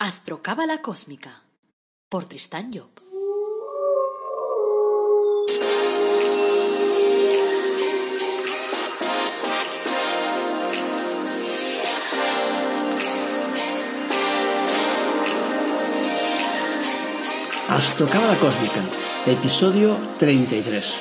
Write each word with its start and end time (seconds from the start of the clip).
Astrocábala 0.00 0.80
Cósmica 0.80 1.42
por 2.08 2.26
Tristán 2.26 2.70
Job. 2.72 2.88
Astrocábala 17.68 18.36
Cósmica, 18.36 18.80
episodio 19.26 19.98
33. 20.20 20.94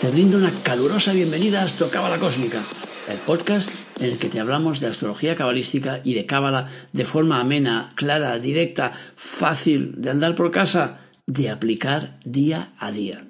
Te 0.00 0.08
brindo 0.08 0.38
una 0.38 0.50
calurosa 0.62 1.12
bienvenida 1.12 1.60
a 1.60 1.64
Astrocábala 1.66 2.18
Cósmica, 2.18 2.62
el 3.08 3.18
podcast 3.18 3.70
en 4.00 4.12
el 4.12 4.18
que 4.18 4.28
te 4.28 4.40
hablamos 4.40 4.80
de 4.80 4.86
astrología 4.86 5.36
cabalística 5.36 6.00
y 6.04 6.14
de 6.14 6.24
cábala 6.24 6.70
de 6.92 7.04
forma 7.04 7.40
amena, 7.40 7.92
clara, 7.96 8.38
directa, 8.38 8.92
fácil 9.14 9.94
de 9.98 10.10
andar 10.10 10.34
por 10.34 10.50
casa, 10.50 11.00
de 11.26 11.50
aplicar 11.50 12.18
día 12.24 12.72
a 12.78 12.92
día. 12.92 13.28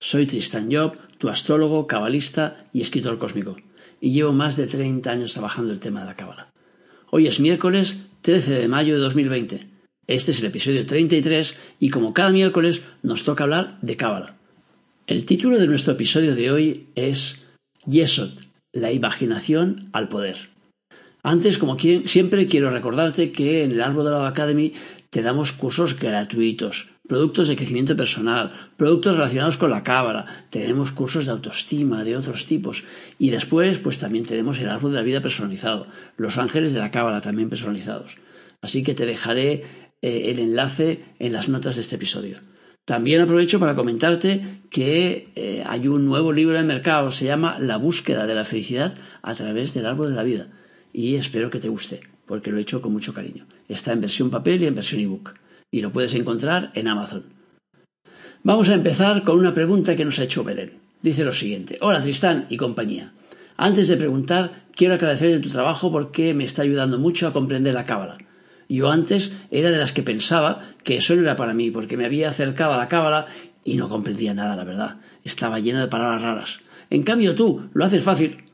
Soy 0.00 0.26
Tristan 0.26 0.68
Job, 0.70 0.98
tu 1.18 1.28
astrólogo, 1.28 1.86
cabalista 1.86 2.68
y 2.72 2.82
escritor 2.82 3.18
cósmico, 3.18 3.56
y 4.00 4.12
llevo 4.12 4.32
más 4.32 4.56
de 4.56 4.66
30 4.66 5.10
años 5.10 5.32
trabajando 5.32 5.72
el 5.72 5.80
tema 5.80 6.00
de 6.00 6.06
la 6.06 6.16
cábala. 6.16 6.52
Hoy 7.10 7.26
es 7.26 7.40
miércoles 7.40 7.96
13 8.20 8.52
de 8.52 8.68
mayo 8.68 8.94
de 8.94 9.00
2020. 9.00 9.66
Este 10.06 10.30
es 10.32 10.40
el 10.40 10.46
episodio 10.46 10.86
33 10.86 11.56
y 11.80 11.88
como 11.88 12.12
cada 12.12 12.30
miércoles 12.30 12.82
nos 13.02 13.24
toca 13.24 13.44
hablar 13.44 13.78
de 13.80 13.96
cábala. 13.96 14.36
El 15.06 15.24
título 15.24 15.58
de 15.58 15.66
nuestro 15.66 15.94
episodio 15.94 16.34
de 16.34 16.50
hoy 16.50 16.86
es 16.94 17.46
Yesod, 17.86 18.46
la 18.76 18.92
imaginación 18.92 19.88
al 19.92 20.08
poder. 20.08 20.50
Antes, 21.22 21.58
como 21.58 21.76
siempre, 21.78 22.46
quiero 22.46 22.70
recordarte 22.70 23.32
que 23.32 23.64
en 23.64 23.72
el 23.72 23.82
Árbol 23.82 24.04
de 24.04 24.10
la 24.12 24.28
Academy 24.28 24.74
te 25.10 25.22
damos 25.22 25.50
cursos 25.50 25.98
gratuitos, 25.98 26.90
productos 27.08 27.48
de 27.48 27.56
crecimiento 27.56 27.96
personal, 27.96 28.52
productos 28.76 29.16
relacionados 29.16 29.56
con 29.56 29.70
la 29.70 29.82
cábala, 29.82 30.46
tenemos 30.50 30.92
cursos 30.92 31.26
de 31.26 31.32
autoestima 31.32 32.04
de 32.04 32.16
otros 32.16 32.44
tipos 32.44 32.84
y 33.18 33.30
después 33.30 33.78
pues 33.78 33.98
también 33.98 34.26
tenemos 34.26 34.60
el 34.60 34.68
árbol 34.68 34.92
de 34.92 34.98
la 34.98 35.02
vida 35.02 35.20
personalizado, 35.20 35.88
los 36.16 36.38
ángeles 36.38 36.72
de 36.72 36.80
la 36.80 36.92
cábala 36.92 37.20
también 37.20 37.48
personalizados. 37.48 38.18
Así 38.60 38.82
que 38.82 38.94
te 38.94 39.06
dejaré 39.06 39.64
eh, 40.02 40.30
el 40.30 40.38
enlace 40.38 41.02
en 41.18 41.32
las 41.32 41.48
notas 41.48 41.76
de 41.76 41.82
este 41.82 41.96
episodio. 41.96 42.38
También 42.86 43.20
aprovecho 43.20 43.58
para 43.58 43.74
comentarte 43.74 44.60
que 44.70 45.30
eh, 45.34 45.64
hay 45.66 45.88
un 45.88 46.06
nuevo 46.06 46.32
libro 46.32 46.54
en 46.54 46.60
el 46.60 46.66
mercado, 46.66 47.10
se 47.10 47.24
llama 47.24 47.58
La 47.58 47.78
búsqueda 47.78 48.28
de 48.28 48.34
la 48.36 48.44
felicidad 48.44 48.94
a 49.22 49.34
través 49.34 49.74
del 49.74 49.86
árbol 49.86 50.10
de 50.10 50.14
la 50.14 50.22
vida. 50.22 50.46
Y 50.92 51.16
espero 51.16 51.50
que 51.50 51.58
te 51.58 51.68
guste, 51.68 52.02
porque 52.26 52.52
lo 52.52 52.58
he 52.58 52.60
hecho 52.60 52.80
con 52.80 52.92
mucho 52.92 53.12
cariño. 53.12 53.44
Está 53.68 53.92
en 53.92 54.02
versión 54.02 54.30
papel 54.30 54.62
y 54.62 54.66
en 54.66 54.76
versión 54.76 55.00
ebook. 55.00 55.34
Y 55.72 55.82
lo 55.82 55.90
puedes 55.90 56.14
encontrar 56.14 56.70
en 56.74 56.86
Amazon. 56.86 57.24
Vamos 58.44 58.68
a 58.68 58.74
empezar 58.74 59.24
con 59.24 59.36
una 59.36 59.52
pregunta 59.52 59.96
que 59.96 60.04
nos 60.04 60.20
ha 60.20 60.24
hecho 60.24 60.44
Belén. 60.44 60.74
Dice 61.02 61.24
lo 61.24 61.32
siguiente. 61.32 61.78
Hola 61.80 62.00
Tristán 62.00 62.46
y 62.50 62.56
compañía. 62.56 63.12
Antes 63.56 63.88
de 63.88 63.96
preguntar, 63.96 64.66
quiero 64.76 64.94
agradecer 64.94 65.40
tu 65.40 65.48
trabajo 65.48 65.90
porque 65.90 66.34
me 66.34 66.44
está 66.44 66.62
ayudando 66.62 67.00
mucho 67.00 67.26
a 67.26 67.32
comprender 67.32 67.74
la 67.74 67.84
cábala. 67.84 68.16
Yo 68.68 68.90
antes 68.90 69.32
era 69.50 69.70
de 69.70 69.78
las 69.78 69.92
que 69.92 70.02
pensaba 70.02 70.74
que 70.82 70.96
eso 70.96 71.14
no 71.14 71.22
era 71.22 71.36
para 71.36 71.54
mí, 71.54 71.70
porque 71.70 71.96
me 71.96 72.04
había 72.04 72.30
acercado 72.30 72.74
a 72.74 72.78
la 72.78 72.88
cábala 72.88 73.26
y 73.64 73.76
no 73.76 73.88
comprendía 73.88 74.34
nada, 74.34 74.56
la 74.56 74.64
verdad. 74.64 74.96
Estaba 75.24 75.60
lleno 75.60 75.80
de 75.80 75.88
palabras 75.88 76.22
raras. 76.22 76.60
En 76.90 77.02
cambio 77.02 77.34
tú 77.34 77.68
lo 77.74 77.84
haces 77.84 78.02
fácil. 78.02 78.44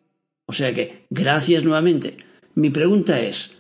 O 0.47 0.53
sea 0.53 0.73
que, 0.73 1.07
gracias 1.11 1.65
nuevamente. 1.65 2.17
Mi 2.55 2.71
pregunta 2.71 3.21
es, 3.21 3.55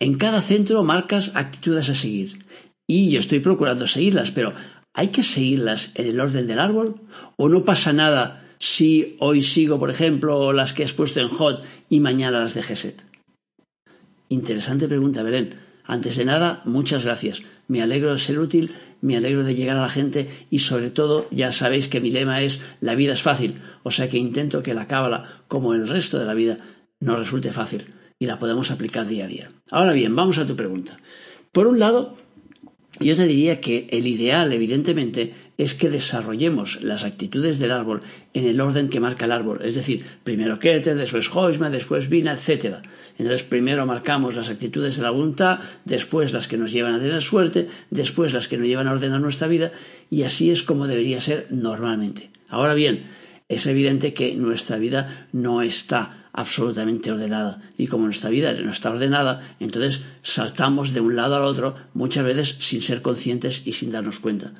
en 0.00 0.16
cada 0.16 0.42
centro 0.42 0.82
marcas 0.82 1.32
actitudes 1.34 1.90
a 1.90 1.94
seguir. 1.94 2.38
Y 2.86 3.10
yo 3.10 3.18
estoy 3.18 3.40
procurando 3.40 3.86
seguirlas, 3.86 4.30
pero 4.30 4.52
¿hay 4.94 5.08
que 5.08 5.22
seguirlas 5.22 5.92
en 5.94 6.06
el 6.06 6.20
orden 6.20 6.46
del 6.46 6.58
árbol? 6.58 7.02
¿O 7.36 7.48
no 7.48 7.64
pasa 7.64 7.92
nada 7.92 8.56
si 8.58 9.16
hoy 9.20 9.42
sigo, 9.42 9.78
por 9.78 9.90
ejemplo, 9.90 10.52
las 10.52 10.72
que 10.72 10.84
has 10.84 10.92
puesto 10.92 11.20
en 11.20 11.28
hot 11.28 11.64
y 11.88 12.00
mañana 12.00 12.40
las 12.40 12.54
de 12.54 12.62
Geset? 12.62 13.09
Interesante 14.30 14.86
pregunta, 14.86 15.24
Belén. 15.24 15.56
Antes 15.84 16.16
de 16.16 16.24
nada, 16.24 16.62
muchas 16.64 17.04
gracias. 17.04 17.42
Me 17.66 17.82
alegro 17.82 18.12
de 18.12 18.18
ser 18.18 18.38
útil, 18.38 18.76
me 19.00 19.16
alegro 19.16 19.42
de 19.42 19.56
llegar 19.56 19.76
a 19.76 19.82
la 19.82 19.88
gente 19.88 20.28
y 20.50 20.60
sobre 20.60 20.90
todo 20.90 21.26
ya 21.32 21.50
sabéis 21.50 21.88
que 21.88 22.00
mi 22.00 22.12
lema 22.12 22.40
es 22.40 22.62
la 22.80 22.94
vida 22.94 23.12
es 23.12 23.22
fácil, 23.22 23.56
o 23.82 23.90
sea 23.90 24.08
que 24.08 24.18
intento 24.18 24.62
que 24.62 24.72
la 24.72 24.86
cábala, 24.86 25.42
como 25.48 25.74
el 25.74 25.88
resto 25.88 26.16
de 26.16 26.26
la 26.26 26.34
vida, 26.34 26.58
nos 27.00 27.18
resulte 27.18 27.52
fácil 27.52 27.86
y 28.20 28.26
la 28.26 28.38
podemos 28.38 28.70
aplicar 28.70 29.08
día 29.08 29.24
a 29.24 29.28
día. 29.28 29.48
Ahora 29.72 29.94
bien, 29.94 30.14
vamos 30.14 30.38
a 30.38 30.46
tu 30.46 30.54
pregunta. 30.54 30.96
Por 31.50 31.66
un 31.66 31.80
lado, 31.80 32.16
yo 33.00 33.16
te 33.16 33.26
diría 33.26 33.60
que 33.60 33.88
el 33.90 34.06
ideal, 34.06 34.52
evidentemente, 34.52 35.34
es 35.60 35.74
que 35.74 35.90
desarrollemos 35.90 36.80
las 36.82 37.04
actitudes 37.04 37.58
del 37.58 37.72
árbol 37.72 38.00
en 38.32 38.46
el 38.46 38.62
orden 38.62 38.88
que 38.88 38.98
marca 38.98 39.26
el 39.26 39.32
árbol, 39.32 39.60
es 39.62 39.74
decir, 39.74 40.06
primero 40.24 40.58
Keter, 40.58 40.96
después 40.96 41.28
Hoisma, 41.30 41.68
después 41.68 42.08
Vina, 42.08 42.32
etc. 42.32 42.76
Entonces, 43.18 43.42
primero 43.42 43.84
marcamos 43.84 44.34
las 44.34 44.48
actitudes 44.48 44.96
de 44.96 45.02
la 45.02 45.10
voluntad, 45.10 45.58
después 45.84 46.32
las 46.32 46.48
que 46.48 46.56
nos 46.56 46.72
llevan 46.72 46.94
a 46.94 46.98
tener 46.98 47.20
suerte, 47.20 47.68
después 47.90 48.32
las 48.32 48.48
que 48.48 48.56
nos 48.56 48.68
llevan 48.68 48.88
a 48.88 48.92
ordenar 48.92 49.20
nuestra 49.20 49.48
vida, 49.48 49.70
y 50.08 50.22
así 50.22 50.50
es 50.50 50.62
como 50.62 50.86
debería 50.86 51.20
ser 51.20 51.46
normalmente. 51.50 52.30
Ahora 52.48 52.72
bien, 52.72 53.04
es 53.50 53.66
evidente 53.66 54.14
que 54.14 54.34
nuestra 54.36 54.78
vida 54.78 55.28
no 55.32 55.60
está 55.60 56.28
absolutamente 56.32 57.12
ordenada. 57.12 57.60
Y 57.76 57.88
como 57.88 58.04
nuestra 58.04 58.30
vida 58.30 58.54
no 58.54 58.70
está 58.70 58.90
ordenada, 58.90 59.56
entonces 59.60 60.04
saltamos 60.22 60.94
de 60.94 61.02
un 61.02 61.16
lado 61.16 61.36
al 61.36 61.42
otro 61.42 61.74
muchas 61.92 62.24
veces 62.24 62.56
sin 62.60 62.80
ser 62.80 63.02
conscientes 63.02 63.60
y 63.66 63.72
sin 63.72 63.92
darnos 63.92 64.20
cuenta. 64.20 64.54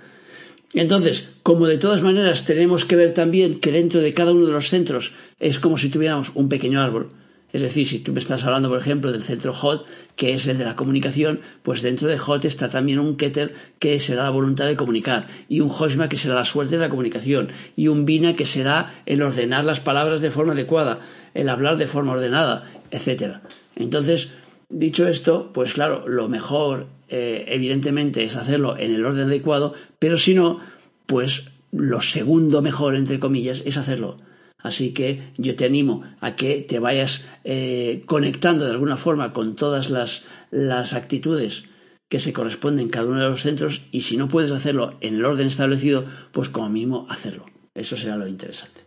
Entonces, 0.75 1.29
como 1.43 1.67
de 1.67 1.79
todas 1.79 2.03
maneras 2.03 2.45
tenemos 2.45 2.85
que 2.85 2.97
ver 2.97 3.13
también 3.13 3.61
que 3.61 3.73
dentro 3.73 4.01
de 4.01 4.15
cada 4.15 4.33
uno 4.33 4.47
de 4.47 4.53
los 4.53 4.69
centros 4.69 5.13
es 5.41 5.59
como 5.59 5.79
si 5.79 5.89
tuviéramos 5.89 6.31
un 6.35 6.49
pequeño 6.49 6.81
árbol, 6.81 7.09
es 7.53 7.63
decir, 7.63 7.87
si 7.87 7.99
tú 7.99 8.13
me 8.13 8.21
estás 8.21 8.45
hablando, 8.45 8.69
por 8.69 8.79
ejemplo, 8.79 9.11
del 9.11 9.25
centro 9.25 9.53
HOT, 9.53 9.87
que 10.15 10.35
es 10.35 10.47
el 10.47 10.59
de 10.59 10.65
la 10.65 10.77
comunicación, 10.77 11.41
pues 11.63 11.83
dentro 11.83 12.07
de 12.07 12.21
HOT 12.25 12.45
está 12.45 12.69
también 12.69 13.01
un 13.01 13.17
Keter 13.17 13.55
que 13.81 13.99
será 13.99 14.25
la 14.25 14.31
voluntad 14.31 14.67
de 14.67 14.77
comunicar, 14.77 15.27
y 15.49 15.61
un 15.61 15.71
Hoshma 15.71 16.09
que 16.09 16.17
será 16.17 16.37
la 16.37 16.45
suerte 16.45 16.77
de 16.77 16.83
la 16.83 16.91
comunicación, 16.91 17.51
y 17.75 17.89
un 17.89 18.05
Bina 18.05 18.37
que 18.37 18.47
será 18.47 19.03
el 19.07 19.23
ordenar 19.23 19.65
las 19.65 19.81
palabras 19.81 20.21
de 20.21 20.31
forma 20.31 20.53
adecuada, 20.53 21.01
el 21.35 21.49
hablar 21.49 21.77
de 21.77 21.89
forma 21.89 22.13
ordenada, 22.13 22.71
etc. 22.93 23.39
Entonces, 23.75 24.29
dicho 24.71 25.07
esto, 25.07 25.51
pues 25.53 25.75
claro, 25.75 26.09
lo 26.09 26.29
mejor 26.29 26.87
eh, 27.09 27.45
evidentemente 27.49 28.25
es 28.25 28.37
hacerlo 28.37 28.77
en 28.79 28.95
el 28.95 29.05
orden 29.05 29.27
adecuado, 29.27 29.75
pero 29.99 30.17
si 30.17 30.35
no, 30.35 30.61
pues 31.07 31.45
lo 31.73 32.01
segundo 32.01 32.63
mejor, 32.63 32.95
entre 32.95 33.21
comillas, 33.21 33.63
es 33.67 33.77
hacerlo. 33.77 34.19
Así 34.59 34.93
que 34.93 35.33
yo 35.37 35.57
te 35.57 35.65
animo 35.65 36.05
a 36.21 36.37
que 36.37 36.61
te 36.63 36.79
vayas 36.79 37.25
eh, 37.45 38.03
conectando 38.07 38.65
de 38.65 38.73
alguna 38.73 38.97
forma 38.97 39.33
con 39.33 39.57
todas 39.57 39.91
las, 39.91 40.25
las 40.51 40.93
actitudes 40.93 41.65
que 42.09 42.19
se 42.19 42.33
corresponden 42.33 42.87
en 42.87 42.91
cada 42.91 43.07
uno 43.07 43.21
de 43.21 43.29
los 43.29 43.43
centros 43.43 43.83
y 43.93 44.03
si 44.03 44.17
no 44.17 44.29
puedes 44.29 44.51
hacerlo 44.51 44.97
en 45.01 45.15
el 45.15 45.25
orden 45.25 45.47
establecido, 45.47 46.05
pues 46.33 46.49
como 46.49 46.69
mínimo 46.69 47.07
hacerlo. 47.09 47.47
Eso 47.75 47.97
será 47.97 48.17
lo 48.17 48.27
interesante. 48.27 48.83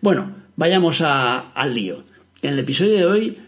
Bueno, 0.00 0.34
vayamos 0.56 1.00
al 1.00 1.74
lío. 1.74 2.04
En 2.42 2.52
el 2.52 2.58
episodio 2.58 2.96
de 2.96 3.06
hoy 3.06 3.38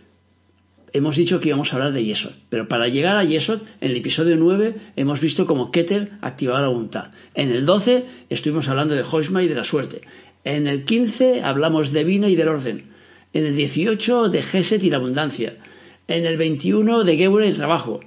hemos 0.95 1.17
dicho 1.17 1.41
que 1.41 1.49
íbamos 1.49 1.73
a 1.73 1.77
hablar 1.77 1.93
de 1.93 2.05
Yesod, 2.05 2.35
pero 2.49 2.69
para 2.69 2.87
llegar 2.87 3.17
a 3.17 3.25
Yesod, 3.25 3.63
en 3.81 3.91
el 3.91 3.97
episodio 3.97 4.37
9 4.37 4.77
hemos 4.95 5.21
visto 5.21 5.45
cómo 5.45 5.73
Keter 5.73 6.13
activaba 6.21 6.63
la 6.63 6.69
voluntad. 6.69 7.11
En 7.35 7.51
el 7.51 7.67
12 7.67 8.05
estuvimos 8.31 8.69
hablando 8.69 8.95
de 8.95 9.03
Hoshma 9.03 9.43
y 9.43 9.49
de 9.49 9.57
la 9.57 9.65
suerte. 9.65 10.03
En 10.45 10.69
el 10.69 10.85
15 10.85 11.43
hablamos 11.43 11.93
de 11.93 12.05
vino 12.05 12.29
y 12.29 12.37
del 12.37 12.49
orden. 12.49 12.85
En 13.33 13.45
el 13.45 13.57
18 13.57 14.29
de 14.29 14.43
Geset 14.45 14.85
y 14.85 14.91
la 14.91 14.99
abundancia. 14.99 15.57
En 16.07 16.27
el 16.27 16.37
21 16.37 17.03
de 17.03 17.17
Geber 17.17 17.45
y 17.45 17.49
el 17.49 17.57
trabajo. 17.57 17.99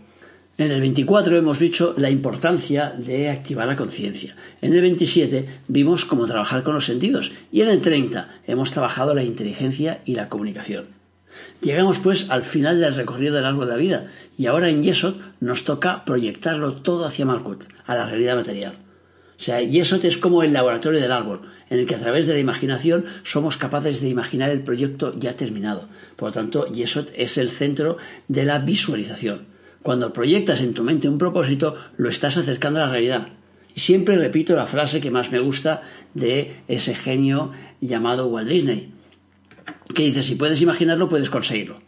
En 0.57 0.71
el 0.71 0.79
24 0.79 1.35
hemos 1.35 1.59
dicho 1.59 1.93
la 1.97 2.09
importancia 2.09 2.93
de 2.97 3.29
activar 3.29 3.67
la 3.67 3.75
conciencia. 3.75 4.33
En 4.61 4.73
el 4.73 4.81
27 4.81 5.45
vimos 5.67 6.05
cómo 6.05 6.25
trabajar 6.25 6.63
con 6.63 6.73
los 6.73 6.85
sentidos. 6.85 7.33
Y 7.51 7.61
en 7.61 7.67
el 7.67 7.81
30 7.81 8.43
hemos 8.47 8.71
trabajado 8.71 9.13
la 9.13 9.23
inteligencia 9.23 9.99
y 10.05 10.15
la 10.15 10.29
comunicación. 10.29 10.96
Llegamos 11.61 11.99
pues 11.99 12.29
al 12.29 12.43
final 12.43 12.79
del 12.79 12.95
recorrido 12.95 13.35
del 13.35 13.45
árbol 13.45 13.65
de 13.65 13.71
la 13.71 13.77
vida 13.77 14.07
y 14.37 14.45
ahora 14.45 14.69
en 14.69 14.83
Yesod 14.83 15.15
nos 15.39 15.63
toca 15.63 16.05
proyectarlo 16.05 16.73
todo 16.73 17.05
hacia 17.05 17.25
Malkut, 17.25 17.63
a 17.85 17.95
la 17.95 18.05
realidad 18.05 18.35
material. 18.35 18.73
O 19.39 19.43
sea, 19.43 19.61
Yesod 19.61 20.03
es 20.05 20.17
como 20.17 20.43
el 20.43 20.53
laboratorio 20.53 20.99
del 20.99 21.11
árbol, 21.11 21.41
en 21.69 21.79
el 21.79 21.85
que 21.85 21.95
a 21.95 21.99
través 21.99 22.25
de 22.25 22.33
la 22.33 22.39
imaginación 22.39 23.05
somos 23.23 23.57
capaces 23.57 24.01
de 24.01 24.09
imaginar 24.09 24.49
el 24.49 24.61
proyecto 24.61 25.13
ya 25.17 25.35
terminado. 25.35 25.87
Por 26.15 26.29
lo 26.29 26.33
tanto, 26.33 26.67
Yesod 26.67 27.09
es 27.15 27.37
el 27.37 27.49
centro 27.49 27.97
de 28.27 28.45
la 28.45 28.59
visualización. 28.59 29.45
Cuando 29.83 30.13
proyectas 30.13 30.61
en 30.61 30.73
tu 30.73 30.83
mente 30.83 31.07
un 31.07 31.17
propósito, 31.17 31.75
lo 31.97 32.09
estás 32.09 32.37
acercando 32.37 32.79
a 32.79 32.85
la 32.85 32.91
realidad. 32.91 33.27
Y 33.75 33.79
siempre 33.79 34.17
repito 34.17 34.55
la 34.55 34.65
frase 34.65 35.01
que 35.01 35.11
más 35.11 35.31
me 35.31 35.39
gusta 35.39 35.83
de 36.15 36.61
ese 36.67 36.95
genio 36.95 37.51
llamado 37.79 38.27
Walt 38.27 38.49
Disney 38.49 38.96
que 39.93 40.03
dice, 40.03 40.23
si 40.23 40.35
puedes 40.35 40.61
imaginarlo, 40.61 41.09
puedes 41.09 41.29
conseguirlo. 41.29 41.81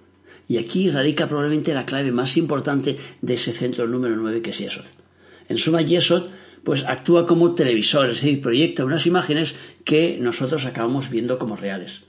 Y 0.48 0.58
aquí 0.58 0.90
radica 0.90 1.28
probablemente 1.28 1.74
la 1.74 1.86
clave 1.86 2.12
más 2.12 2.36
importante 2.38 2.98
de 3.22 3.34
ese 3.34 3.54
centro 3.54 3.88
número 3.88 4.16
9 4.16 4.42
que 4.42 4.50
es 4.50 4.58
Yesod. 4.58 4.86
En 5.48 5.58
suma, 5.58 5.82
Yesod 5.82 6.30
pues 6.64 6.86
actúa 6.88 7.26
como 7.26 7.56
televisor, 7.56 8.10
es 8.10 8.22
decir, 8.22 8.42
proyecta 8.42 8.86
unas 8.86 9.06
imágenes 9.06 9.56
que 9.86 10.18
nosotros 10.20 10.66
acabamos 10.66 11.10
viendo 11.10 11.40
como 11.40 11.56
reales. 11.56 12.02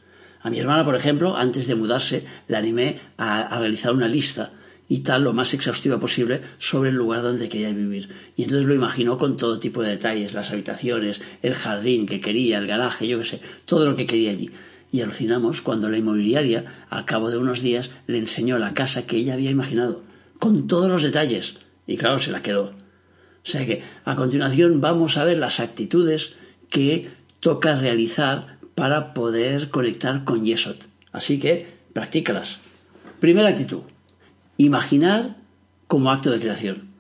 A 0.43 0.51
mi 0.51 0.59
hermana, 0.59 0.85
por 0.85 0.97
ejemplo, 0.97 1.37
antes 1.37 1.67
de 1.67 1.75
mudarse, 1.75 2.25
la 2.49 2.59
animé 2.59 2.99
a, 3.19 3.59
realizar 3.59 3.93
una 3.93 4.09
lista 4.09 4.53
y 4.89 5.01
tal, 5.01 5.23
lo 5.23 5.33
más 5.33 5.55
exhaustiva 5.55 6.01
posible, 6.01 6.41
sobre 6.59 6.91
el 6.91 6.97
lugar 6.97 7.23
donde 7.23 7.49
quería 7.49 7.73
vivir. 7.73 8.09
Y 8.37 8.45
entonces 8.45 8.67
lo 8.67 8.75
imaginó 8.75 9.19
con 9.19 9.37
todo 9.37 9.61
tipo 9.61 9.83
de 9.83 9.91
detalles, 9.91 10.33
las 10.33 10.51
habitaciones, 10.51 11.21
el 11.43 11.55
jardín 11.55 12.07
que 12.07 12.21
quería, 12.21 12.59
el 12.59 12.67
garaje, 12.67 13.07
yo 13.07 13.19
qué 13.19 13.25
sé, 13.25 13.41
todo 13.67 13.85
lo 13.85 13.95
que 13.95 14.07
quería 14.07 14.31
allí. 14.31 14.51
Y 14.93 15.03
alucinamos 15.03 15.61
cuando 15.61 15.89
la 15.89 15.99
inmobiliaria, 15.99 16.87
al 16.91 17.05
cabo 17.05 17.31
de 17.31 17.39
unos 17.39 17.61
días, 17.61 17.91
le 18.07 18.19
enseñó 18.19 18.59
la 18.59 18.75
casa 18.75 19.07
que 19.07 19.17
ella 19.17 19.35
había 19.35 19.51
imaginado, 19.51 20.03
con 20.39 20.67
todos 20.67 20.89
los 20.89 21.03
detalles. 21.03 21.57
Y 21.87 21.97
claro, 21.97 22.19
se 22.19 22.33
la 22.33 22.43
quedó. 22.43 22.65
O 23.43 23.47
sea 23.51 23.65
que 23.65 23.83
a 24.05 24.17
continuación 24.17 24.81
vamos 24.81 25.17
a 25.17 25.25
ver 25.25 25.39
las 25.39 25.61
actitudes 25.61 26.35
que 26.69 27.11
toca 27.41 27.75
realizar 27.77 28.59
para 28.75 29.15
poder 29.15 29.71
conectar 29.71 30.25
con 30.25 30.45
Yesod. 30.45 30.77
Así 31.13 31.39
que 31.39 31.67
practícalas. 31.93 32.59
Primera 33.19 33.49
actitud. 33.49 33.83
Imaginar 34.57 35.37
como 35.87 36.11
acto 36.11 36.31
de 36.31 36.41
creación. 36.41 36.91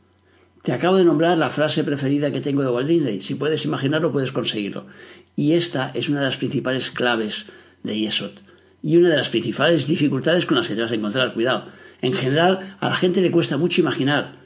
Te 0.62 0.72
acabo 0.72 0.96
de 0.96 1.04
nombrar 1.04 1.38
la 1.38 1.48
frase 1.48 1.84
preferida 1.84 2.32
que 2.32 2.40
tengo 2.40 2.62
de 2.62 2.70
Walt 2.70 2.88
Disney. 2.88 3.20
Si 3.20 3.34
puedes 3.34 3.64
imaginarlo, 3.64 4.12
puedes 4.12 4.32
conseguirlo. 4.32 4.86
Y 5.36 5.52
esta 5.52 5.90
es 5.94 6.08
una 6.08 6.20
de 6.20 6.26
las 6.26 6.36
principales 6.36 6.90
claves 6.90 7.46
de 7.82 7.98
Yesod. 7.98 8.32
Y 8.82 8.96
una 8.96 9.10
de 9.10 9.16
las 9.16 9.28
principales 9.28 9.86
dificultades 9.86 10.46
con 10.46 10.56
las 10.56 10.68
que 10.68 10.74
te 10.74 10.82
vas 10.82 10.92
a 10.92 10.94
encontrar. 10.94 11.34
Cuidado. 11.34 11.66
En 12.02 12.14
general, 12.14 12.76
a 12.80 12.88
la 12.88 12.96
gente 12.96 13.20
le 13.20 13.30
cuesta 13.30 13.58
mucho 13.58 13.80
imaginar 13.80 14.40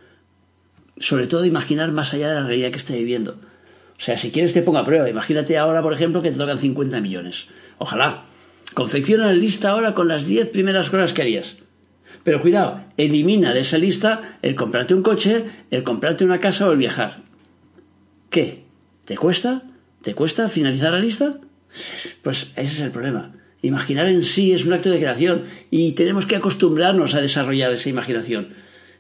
sobre 0.99 1.27
todo 1.27 1.45
imaginar 1.45 1.93
más 1.93 2.15
allá 2.15 2.29
de 2.29 2.35
la 2.35 2.47
realidad 2.47 2.71
que 2.71 2.77
está 2.77 2.95
viviendo. 2.95 3.33
O 3.33 4.01
sea, 4.01 4.17
si 4.17 4.31
quieres 4.31 4.53
te 4.53 4.63
pongo 4.63 4.79
a 4.79 4.85
prueba. 4.85 5.09
Imagínate 5.09 5.59
ahora, 5.59 5.83
por 5.83 5.93
ejemplo, 5.93 6.23
que 6.23 6.31
te 6.31 6.39
tocan 6.39 6.59
50 6.59 7.01
millones. 7.01 7.49
Ojalá. 7.79 8.27
Confecciona 8.75 9.27
la 9.27 9.33
lista 9.33 9.71
ahora 9.71 9.95
con 9.95 10.09
las 10.09 10.27
10 10.27 10.49
primeras 10.49 10.91
cosas 10.91 11.13
que 11.13 11.23
harías. 11.23 11.59
Pero 12.25 12.41
cuidado, 12.41 12.83
elimina 12.97 13.53
de 13.53 13.61
esa 13.61 13.79
lista 13.79 14.39
el 14.43 14.57
comprarte 14.57 14.95
un 14.95 15.03
coche, 15.03 15.45
el 15.71 15.85
comprarte 15.85 16.25
una 16.25 16.41
casa 16.41 16.69
o 16.69 16.73
el 16.73 16.79
viajar. 16.79 17.23
¿Qué? 18.31 18.65
¿Te 19.05 19.17
cuesta? 19.17 19.63
¿Te 20.03 20.15
cuesta 20.15 20.49
finalizar 20.49 20.93
la 20.93 20.99
lista? 20.99 21.39
Pues 22.23 22.49
ese 22.57 22.75
es 22.75 22.81
el 22.81 22.91
problema. 22.91 23.33
Imaginar 23.63 24.09
en 24.09 24.25
sí 24.25 24.53
es 24.53 24.67
un 24.67 24.75
acto 24.75 24.91
de 24.91 24.99
creación 24.99 25.45
y 25.71 25.93
tenemos 25.93 26.27
que 26.27 26.37
acostumbrarnos 26.37 27.15
a 27.15 27.21
desarrollar 27.21 27.73
esa 27.73 27.89
imaginación. 27.89 28.49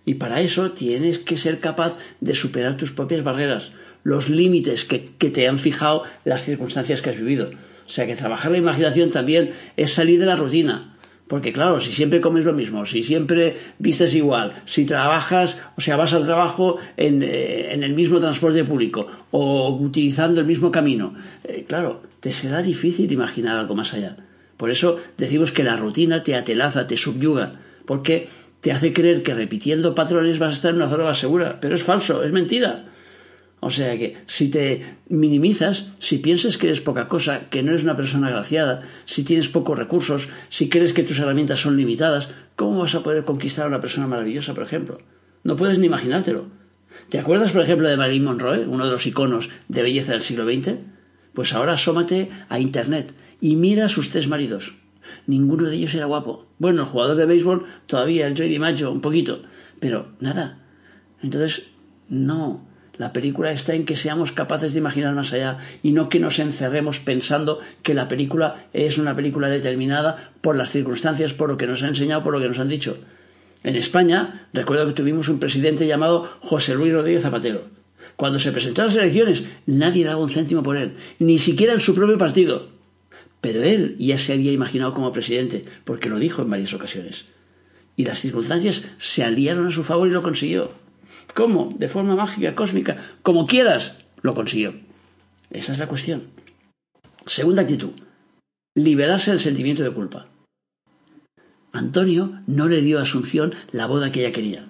Y 0.06 0.14
para 0.14 0.40
eso 0.40 0.72
tienes 0.72 1.18
que 1.18 1.36
ser 1.36 1.60
capaz 1.60 1.98
de 2.20 2.34
superar 2.34 2.76
tus 2.76 2.92
propias 2.92 3.22
barreras, 3.22 3.72
los 4.02 4.28
límites 4.28 4.84
que, 4.84 4.98
te 4.98 5.48
han 5.48 5.58
fijado 5.58 6.04
las 6.24 6.44
circunstancias 6.44 7.02
que 7.02 7.10
has 7.10 7.16
vivido. 7.16 7.50
O 7.86 7.90
sea 7.90 8.06
que 8.06 8.16
trabajar 8.16 8.52
la 8.52 8.58
imaginación 8.58 9.10
también 9.10 9.52
es 9.76 9.92
salir 9.92 10.20
de 10.20 10.26
la 10.26 10.36
rutina. 10.36 10.93
Porque 11.26 11.52
claro, 11.54 11.80
si 11.80 11.92
siempre 11.92 12.20
comes 12.20 12.44
lo 12.44 12.52
mismo, 12.52 12.84
si 12.84 13.02
siempre 13.02 13.56
vistes 13.78 14.14
igual, 14.14 14.52
si 14.66 14.84
trabajas, 14.84 15.58
o 15.76 15.80
sea, 15.80 15.96
vas 15.96 16.12
al 16.12 16.26
trabajo 16.26 16.76
en, 16.98 17.22
eh, 17.22 17.72
el 17.72 17.94
mismo 17.94 18.20
transporte 18.20 18.62
público 18.64 19.06
o 19.30 19.70
utilizando 19.70 20.40
el 20.40 20.46
mismo 20.46 20.70
camino, 20.70 21.14
eh, 21.44 21.64
claro, 21.66 22.02
te 22.20 22.30
será 22.30 22.60
difícil 22.60 23.10
imaginar 23.10 23.56
algo 23.58 23.74
más 23.74 23.94
allá. 23.94 24.16
Por 24.58 24.70
eso 24.70 24.98
decimos 25.16 25.50
que 25.50 25.64
la 25.64 25.76
rutina 25.76 26.22
te 26.22 26.34
atelaza, 26.34 26.86
te 26.86 26.96
subyuga, 26.96 27.54
porque 27.86 28.28
te 28.60 28.72
hace 28.72 28.92
creer 28.92 29.22
que 29.22 29.34
repitiendo 29.34 29.94
patrones 29.94 30.38
vas 30.38 30.52
a 30.52 30.56
estar 30.56 30.70
en 30.70 30.76
una 30.76 30.90
zona 30.90 31.04
más 31.04 31.18
segura, 31.18 31.58
pero 31.60 31.74
es 31.74 31.84
falso, 31.84 32.22
es 32.22 32.32
mentira. 32.32 32.84
O 33.64 33.70
sea 33.70 33.96
que 33.96 34.18
si 34.26 34.50
te 34.50 34.98
minimizas, 35.08 35.86
si 35.98 36.18
piensas 36.18 36.58
que 36.58 36.66
eres 36.66 36.82
poca 36.82 37.08
cosa, 37.08 37.48
que 37.48 37.62
no 37.62 37.70
eres 37.70 37.82
una 37.82 37.96
persona 37.96 38.26
agraciada, 38.26 38.82
si 39.06 39.24
tienes 39.24 39.48
pocos 39.48 39.78
recursos, 39.78 40.28
si 40.50 40.68
crees 40.68 40.92
que 40.92 41.02
tus 41.02 41.18
herramientas 41.18 41.60
son 41.60 41.78
limitadas, 41.78 42.28
¿cómo 42.56 42.80
vas 42.80 42.94
a 42.94 43.02
poder 43.02 43.24
conquistar 43.24 43.64
a 43.64 43.68
una 43.68 43.80
persona 43.80 44.06
maravillosa, 44.06 44.52
por 44.52 44.64
ejemplo? 44.64 44.98
No 45.44 45.56
puedes 45.56 45.78
ni 45.78 45.86
imaginártelo. 45.86 46.44
¿Te 47.08 47.18
acuerdas, 47.18 47.52
por 47.52 47.62
ejemplo, 47.62 47.88
de 47.88 47.96
Marilyn 47.96 48.24
Monroe, 48.24 48.66
uno 48.66 48.84
de 48.84 48.90
los 48.90 49.06
iconos 49.06 49.48
de 49.68 49.82
belleza 49.82 50.12
del 50.12 50.20
siglo 50.20 50.44
XX? 50.44 50.74
Pues 51.32 51.54
ahora 51.54 51.72
asómate 51.72 52.28
a 52.50 52.60
Internet 52.60 53.14
y 53.40 53.56
mira 53.56 53.86
a 53.86 53.88
sus 53.88 54.10
tres 54.10 54.28
maridos. 54.28 54.74
Ninguno 55.26 55.70
de 55.70 55.76
ellos 55.76 55.94
era 55.94 56.04
guapo. 56.04 56.44
Bueno, 56.58 56.82
el 56.82 56.88
jugador 56.88 57.16
de 57.16 57.24
béisbol 57.24 57.64
todavía, 57.86 58.26
el 58.26 58.34
Joy 58.34 58.50
DiMaggio, 58.50 58.92
un 58.92 59.00
poquito, 59.00 59.40
pero 59.80 60.08
nada. 60.20 60.58
Entonces, 61.22 61.62
no. 62.10 62.73
La 62.96 63.12
película 63.12 63.50
está 63.50 63.74
en 63.74 63.84
que 63.84 63.96
seamos 63.96 64.30
capaces 64.30 64.72
de 64.72 64.78
imaginar 64.78 65.14
más 65.14 65.32
allá 65.32 65.58
y 65.82 65.92
no 65.92 66.08
que 66.08 66.20
nos 66.20 66.38
encerremos 66.38 67.00
pensando 67.00 67.58
que 67.82 67.94
la 67.94 68.06
película 68.06 68.66
es 68.72 68.98
una 68.98 69.16
película 69.16 69.48
determinada 69.48 70.32
por 70.40 70.54
las 70.54 70.70
circunstancias, 70.70 71.32
por 71.32 71.48
lo 71.48 71.56
que 71.56 71.66
nos 71.66 71.82
han 71.82 71.90
enseñado, 71.90 72.22
por 72.22 72.32
lo 72.32 72.40
que 72.40 72.48
nos 72.48 72.58
han 72.60 72.68
dicho. 72.68 72.96
En 73.64 73.74
España, 73.74 74.46
recuerdo 74.52 74.86
que 74.86 74.92
tuvimos 74.92 75.28
un 75.28 75.40
presidente 75.40 75.86
llamado 75.86 76.28
José 76.40 76.74
Luis 76.74 76.92
Rodríguez 76.92 77.22
Zapatero. 77.22 77.64
Cuando 78.14 78.38
se 78.38 78.52
presentó 78.52 78.82
a 78.82 78.86
las 78.86 78.96
elecciones, 78.96 79.44
nadie 79.66 80.04
daba 80.04 80.22
un 80.22 80.30
céntimo 80.30 80.62
por 80.62 80.76
él, 80.76 80.96
ni 81.18 81.38
siquiera 81.38 81.72
en 81.72 81.80
su 81.80 81.94
propio 81.94 82.16
partido. 82.16 82.68
Pero 83.40 83.62
él 83.62 83.96
ya 83.98 84.18
se 84.18 84.34
había 84.34 84.52
imaginado 84.52 84.94
como 84.94 85.12
presidente, 85.12 85.64
porque 85.84 86.08
lo 86.08 86.18
dijo 86.18 86.42
en 86.42 86.50
varias 86.50 86.74
ocasiones. 86.74 87.24
Y 87.96 88.04
las 88.04 88.20
circunstancias 88.20 88.84
se 88.98 89.24
aliaron 89.24 89.66
a 89.66 89.70
su 89.70 89.82
favor 89.82 90.08
y 90.08 90.12
lo 90.12 90.22
consiguió. 90.22 90.83
¿Cómo? 91.32 91.72
De 91.76 91.88
forma 91.88 92.16
mágica, 92.16 92.54
cósmica, 92.54 92.96
como 93.22 93.46
quieras, 93.46 93.96
lo 94.22 94.34
consiguió. 94.34 94.74
Esa 95.50 95.72
es 95.72 95.78
la 95.78 95.88
cuestión. 95.88 96.28
Segunda 97.26 97.62
actitud. 97.62 97.92
Liberarse 98.74 99.30
del 99.30 99.40
sentimiento 99.40 99.82
de 99.82 99.90
culpa. 99.90 100.28
Antonio 101.72 102.40
no 102.46 102.68
le 102.68 102.82
dio 102.82 102.98
a 102.98 103.02
Asunción 103.02 103.54
la 103.72 103.86
boda 103.86 104.12
que 104.12 104.20
ella 104.20 104.32
quería. 104.32 104.68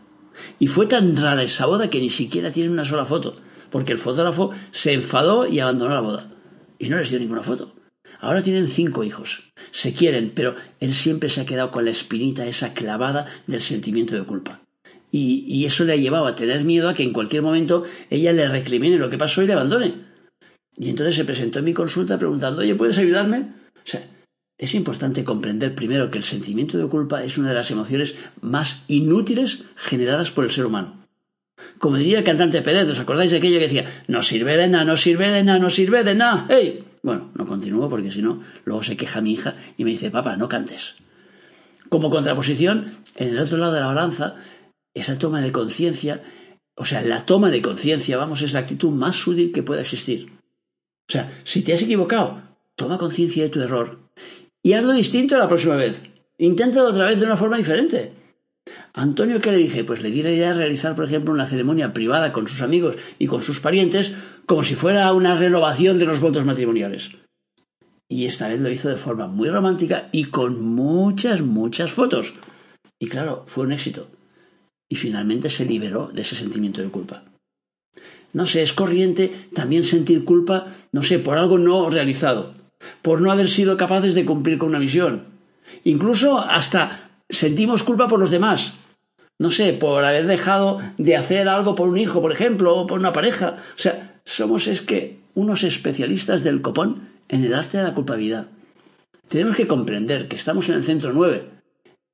Y 0.59 0.69
fue 0.69 0.87
tan 0.87 1.17
rara 1.17 1.43
esa 1.43 1.67
boda 1.67 1.91
que 1.91 2.01
ni 2.01 2.09
siquiera 2.09 2.51
tiene 2.51 2.71
una 2.71 2.85
sola 2.85 3.05
foto, 3.05 3.37
porque 3.71 3.93
el 3.93 3.99
fotógrafo 3.99 4.50
se 4.71 4.93
enfadó 4.93 5.47
y 5.47 5.61
abandonó 5.61 5.95
la 5.95 6.00
boda. 6.00 6.31
Y 6.79 6.89
no 6.89 6.97
les 6.97 7.11
dio 7.11 7.19
ninguna 7.19 7.43
foto. 7.43 7.75
Ahora 8.21 8.43
tienen 8.43 8.69
cinco 8.69 9.05
hijos. 9.05 9.53
Se 9.71 9.93
quieren, 9.93 10.33
pero 10.35 10.57
él 10.81 10.95
siempre 10.95 11.29
se 11.29 11.43
ha 11.43 11.47
quedado 11.47 11.71
con 11.71 11.85
la 11.85 11.91
espinita 11.91 12.47
esa 12.47 12.73
clavada 12.73 13.27
del 13.47 13.61
sentimiento 13.61 14.15
de 14.15 14.25
culpa. 14.25 14.63
Y, 15.16 15.64
eso 15.64 15.84
le 15.84 15.93
ha 15.93 15.96
llevado 15.96 16.26
a 16.26 16.34
tener 16.34 16.64
miedo 16.64 16.88
a 16.88 16.94
que 16.94 17.05
en 17.05 17.12
cualquier 17.12 17.40
momento 17.40 17.85
ella 18.11 18.33
le 18.33 18.49
recrimine 18.49 18.99
lo 18.99 19.11
que 19.11 19.16
pasó 19.16 19.42
y 19.42 19.47
le 19.47 19.52
abandone. 19.52 19.94
Y 20.76 20.90
entonces 20.90 21.14
se 21.14 21.25
presentó 21.25 21.61
en 21.61 21.66
mi 21.66 21.73
consulta 21.73 22.18
preguntando, 22.18 22.62
oye, 22.62 22.75
¿puedes 22.75 22.99
ayudarme? 22.99 23.52
O 23.76 23.85
sea, 23.87 24.04
es 24.59 24.75
importante 24.75 25.23
comprender 25.23 25.76
primero 25.76 26.11
que 26.11 26.18
el 26.18 26.25
sentimiento 26.25 26.78
de 26.78 26.88
culpa 26.88 27.23
es 27.23 27.38
una 27.38 27.50
de 27.50 27.54
las 27.54 27.71
emociones 27.71 28.16
más 28.40 28.83
inútiles 28.88 29.62
generadas 29.76 30.33
por 30.33 30.44
el 30.44 30.50
ser 30.50 30.66
humano. 30.66 31.06
Como 31.78 31.97
diría 31.97 32.18
el 32.18 32.25
cantante 32.25 32.61
Pérez, 32.62 32.88
¿os 32.88 32.99
acordáis 32.99 33.30
de 33.30 33.37
aquello 33.37 33.59
que 33.59 33.68
decía, 33.68 34.02
no 34.09 34.21
sirve 34.21 34.56
de 34.56 34.66
nada, 34.66 34.85
no 34.85 34.97
sirve 34.97 35.30
de 35.30 35.44
nada, 35.44 35.61
no 35.61 35.71
sirve 35.71 36.02
de 36.02 36.16
nada? 36.16 36.47
¡Hey! 36.49 36.85
Bueno, 37.04 37.30
no 37.37 37.47
continúo 37.47 37.88
porque 37.88 38.11
si 38.11 38.21
no, 38.21 38.42
luego 38.64 38.83
se 38.83 38.97
queja 38.97 39.21
mi 39.21 39.35
hija 39.35 39.54
y 39.76 39.85
me 39.85 39.90
dice, 39.90 40.11
papá, 40.11 40.37
no 40.37 40.49
cantes. 40.49 40.97
Como 41.88 42.11
contraposición, 42.11 42.94
en 43.14 43.28
el 43.28 43.38
otro 43.38 43.59
lado 43.59 43.75
de 43.75 43.80
la 43.80 43.87
balanza, 43.87 44.35
esa 44.95 45.19
toma 45.19 45.41
de 45.41 45.53
conciencia, 45.53 46.23
o 46.77 46.85
sea, 46.85 47.03
la 47.03 47.27
toma 47.27 47.51
de 47.51 47.61
conciencia, 47.61 48.17
vamos, 48.17 48.43
es 48.43 48.53
la 48.53 48.61
actitud 48.61 48.91
más 48.91 49.27
útil 49.27 49.53
que 49.53 49.63
pueda 49.63 49.83
existir. 49.83 50.33
O 51.09 51.13
sea, 51.13 51.41
si 51.45 51.63
te 51.63 51.73
has 51.73 51.83
equivocado, 51.83 52.43
toma 52.77 52.99
conciencia 52.99 53.43
de 53.43 53.51
tu 53.51 53.61
error 53.61 53.99
y 54.63 54.73
hazlo 54.73 54.93
distinto 54.93 55.37
la 55.37 55.49
próxima 55.49 55.77
vez. 55.77 56.03
Inténtalo 56.39 56.89
otra 56.89 57.07
vez 57.07 57.21
de 57.21 57.27
una 57.27 57.37
forma 57.37 57.59
diferente. 57.59 58.13
Antonio, 58.95 59.41
¿qué 59.41 59.51
le 59.51 59.59
dije? 59.59 59.85
Pues 59.85 60.01
le 60.01 60.11
di 60.11 60.23
la 60.23 60.31
idea 60.31 60.49
de 60.49 60.55
realizar, 60.55 60.95
por 60.95 61.05
ejemplo, 61.05 61.35
una 61.35 61.47
ceremonia 61.47 61.93
privada 61.93 62.33
con 62.33 62.49
sus 62.49 62.63
amigos 62.63 62.97
y 63.19 63.27
con 63.27 63.43
sus 63.43 63.61
parientes 63.61 64.15
como 64.47 64.63
si 64.63 64.75
fuera 64.75 65.13
una 65.13 65.37
renovación 65.37 65.99
de 65.99 66.07
los 66.07 66.21
votos 66.21 66.45
matrimoniales. 66.45 67.11
Y 68.09 68.27
esta 68.27 68.49
vez 68.49 68.61
lo 68.61 68.71
hizo 68.71 68.89
de 68.89 68.97
forma 68.97 69.27
muy 69.27 69.49
romántica 69.49 70.09
y 70.13 70.25
con 70.25 70.63
muchas, 70.63 71.43
muchas 71.43 71.91
fotos. 71.93 72.35
Y 72.99 73.09
claro, 73.09 73.45
fue 73.47 73.65
un 73.65 73.73
éxito. 73.73 74.09
Y 74.95 74.97
finalmente 74.97 75.51
se 75.51 75.65
liberó 75.65 76.13
de 76.15 76.23
ese 76.23 76.37
sentimiento 76.37 76.81
de 76.81 76.89
culpa. 76.89 77.25
No 78.33 78.47
sé, 78.47 78.63
es 78.63 78.73
corriente 78.73 79.49
también 79.53 79.83
sentir 79.83 80.23
culpa, 80.25 80.69
no 80.93 81.03
sé, 81.03 81.19
por 81.19 81.37
algo 81.37 81.59
no 81.59 81.91
realizado, 81.91 82.55
por 83.03 83.21
no 83.21 83.33
haber 83.33 83.51
sido 83.51 83.77
capaces 83.77 84.15
de 84.15 84.25
cumplir 84.25 84.57
con 84.57 84.69
una 84.69 84.79
misión. 84.79 85.25
Incluso 85.83 86.39
hasta 86.39 87.11
sentimos 87.29 87.83
culpa 87.83 88.07
por 88.07 88.21
los 88.21 88.31
demás. 88.31 88.75
No 89.37 89.51
sé, 89.51 89.73
por 89.73 90.05
haber 90.05 90.29
dejado 90.29 90.79
de 90.97 91.17
hacer 91.17 91.49
algo 91.49 91.75
por 91.75 91.89
un 91.89 91.99
hijo, 91.99 92.23
por 92.23 92.31
ejemplo, 92.31 92.77
o 92.77 92.87
por 92.87 93.01
una 93.01 93.13
pareja. 93.13 93.65
O 93.77 93.81
sea, 93.81 94.21
somos 94.25 94.69
es 94.69 94.81
que 94.81 95.19
unos 95.35 95.65
especialistas 95.65 96.45
del 96.45 96.63
copón 96.63 97.09
en 97.29 97.45
el 97.45 97.53
arte 97.53 97.79
de 97.79 97.83
la 97.83 97.95
culpabilidad. 97.95 98.47
Tenemos 99.27 99.57
que 99.57 99.67
comprender 99.67 100.29
que 100.29 100.37
estamos 100.37 100.69
en 100.69 100.77
el 100.77 100.85
centro 100.85 101.13
9, 101.13 101.47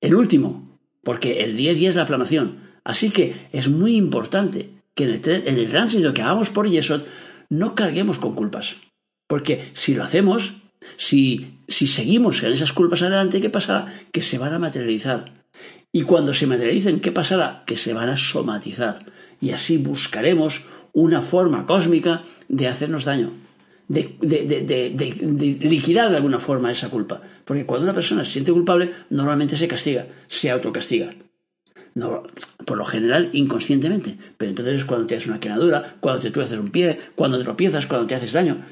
el 0.01 0.15
último, 0.15 0.71
porque 1.03 1.43
el 1.43 1.57
día 1.57 1.73
a 1.73 1.75
día 1.75 1.89
es 1.89 1.95
la 1.95 2.07
planación. 2.07 2.70
Así 2.85 3.11
que 3.11 3.49
es 3.53 3.69
muy 3.69 3.97
importante 3.97 4.71
que 4.95 5.05
en 5.05 5.59
el, 5.59 5.69
tránsito 5.69 6.13
que 6.13 6.23
hagamos 6.23 6.51
por 6.51 6.69
Yesod 6.69 7.03
no 7.49 7.75
carguemos 7.75 8.19
con 8.19 8.35
culpas. 8.35 8.77
Porque 9.29 9.71
si 9.75 9.95
lo 9.95 10.05
hacemos, 10.05 10.55
si, 10.97 11.59
si 11.69 11.87
seguimos 11.87 12.43
en 12.43 12.53
esas 12.53 12.73
culpas 12.73 13.03
adelante, 13.03 13.41
¿qué 13.41 13.51
pasará? 13.51 13.87
Que 14.13 14.23
se 14.23 14.39
van 14.39 14.53
a 14.53 14.59
materializar. 14.59 15.33
Y 15.93 16.03
cuando 16.03 16.33
se 16.33 16.47
materialicen, 16.47 17.01
¿qué 17.01 17.13
pasará? 17.13 17.65
Que 17.67 17.77
se 17.77 17.93
van 17.93 18.09
a 18.09 18.17
somatizar. 18.17 18.99
Y 19.41 19.51
así 19.51 19.77
buscaremos 19.79 20.63
una 20.93 21.23
forma 21.23 21.67
cósmica 21.67 22.25
de 22.49 22.69
hacernos 22.69 23.05
daño, 23.05 23.33
de, 23.89 24.17
de, 24.21 25.59
liquidar 25.61 26.11
de 26.11 26.17
alguna 26.17 26.39
forma 26.39 26.71
esa 26.71 26.91
culpa. 26.91 27.23
Porque 27.45 27.67
cuando 27.67 27.85
una 27.85 27.95
persona 27.95 28.25
se 28.25 28.33
siente 28.33 28.53
culpable, 28.53 28.93
normalmente 29.11 29.57
se 29.57 29.69
castiga, 29.69 30.07
se 30.29 30.51
autocastiga. 30.51 31.11
No, 32.01 32.23
por 32.65 32.79
lo 32.79 32.87
general 32.87 33.29
inconscientemente. 33.35 34.17
Pero 34.39 34.49
entonces 34.49 34.77
es 34.77 34.85
cuando 34.87 35.07
te 35.07 35.17
haces 35.17 35.29
una 35.29 35.39
quemadura, 35.39 35.97
cuando 36.01 36.23
te 36.23 36.31
tuerces 36.31 36.59
un 36.59 36.71
pie, 36.71 36.99
cuando 37.15 37.37
te 37.37 37.45
tropiezas, 37.45 37.87
cuando 37.87 38.07
te 38.07 38.15
haces 38.15 38.33
daño. 38.33 38.65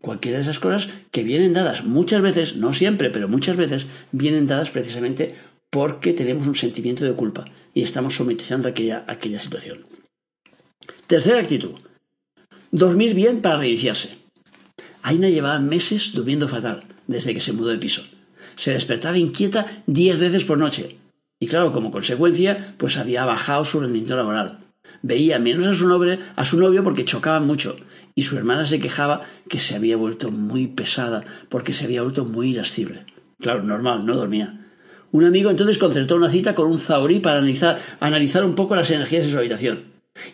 Cualquiera 0.00 0.38
de 0.38 0.42
esas 0.42 0.58
cosas 0.58 0.88
que 1.12 1.22
vienen 1.22 1.52
dadas 1.52 1.84
muchas 1.84 2.20
veces, 2.22 2.56
no 2.56 2.72
siempre, 2.72 3.10
pero 3.10 3.28
muchas 3.28 3.56
veces, 3.56 3.86
vienen 4.10 4.48
dadas 4.48 4.70
precisamente 4.70 5.36
porque 5.70 6.12
tenemos 6.12 6.48
un 6.48 6.56
sentimiento 6.56 7.04
de 7.04 7.12
culpa 7.12 7.44
y 7.72 7.82
estamos 7.82 8.16
sometizando 8.16 8.68
aquella, 8.68 9.04
aquella 9.06 9.38
situación. 9.38 9.84
Tercera 11.06 11.38
actitud. 11.38 11.76
Dormir 12.72 13.14
bien 13.14 13.42
para 13.42 13.58
reiniciarse. 13.58 14.18
Aina 15.02 15.28
llevaba 15.28 15.60
meses 15.60 16.14
durmiendo 16.14 16.48
fatal 16.48 16.82
desde 17.06 17.32
que 17.32 17.40
se 17.40 17.52
mudó 17.52 17.68
de 17.68 17.78
piso. 17.78 18.02
Se 18.56 18.72
despertaba 18.72 19.18
inquieta 19.18 19.84
diez 19.86 20.18
veces 20.18 20.42
por 20.42 20.58
noche. 20.58 20.98
Y 21.42 21.48
claro, 21.48 21.72
como 21.72 21.90
consecuencia, 21.90 22.76
pues 22.76 22.98
había 22.98 23.24
bajado 23.24 23.64
su 23.64 23.80
rendimiento 23.80 24.14
laboral. 24.14 24.60
Veía 25.02 25.40
menos 25.40 25.66
a 25.66 25.74
su, 25.74 25.88
novio, 25.88 26.16
a 26.36 26.44
su 26.44 26.56
novio 26.56 26.84
porque 26.84 27.04
chocaban 27.04 27.48
mucho. 27.48 27.74
Y 28.14 28.22
su 28.22 28.36
hermana 28.36 28.64
se 28.64 28.78
quejaba 28.78 29.22
que 29.48 29.58
se 29.58 29.74
había 29.74 29.96
vuelto 29.96 30.30
muy 30.30 30.68
pesada 30.68 31.24
porque 31.48 31.72
se 31.72 31.84
había 31.84 32.02
vuelto 32.02 32.24
muy 32.24 32.50
irascible. 32.50 33.06
Claro, 33.40 33.64
normal, 33.64 34.06
no 34.06 34.14
dormía. 34.14 34.70
Un 35.10 35.24
amigo 35.24 35.50
entonces 35.50 35.78
concertó 35.78 36.14
una 36.14 36.30
cita 36.30 36.54
con 36.54 36.70
un 36.70 36.78
zahorí 36.78 37.18
para 37.18 37.38
analizar, 37.38 37.80
analizar 37.98 38.44
un 38.44 38.54
poco 38.54 38.76
las 38.76 38.92
energías 38.92 39.24
de 39.24 39.32
su 39.32 39.38
habitación 39.38 39.86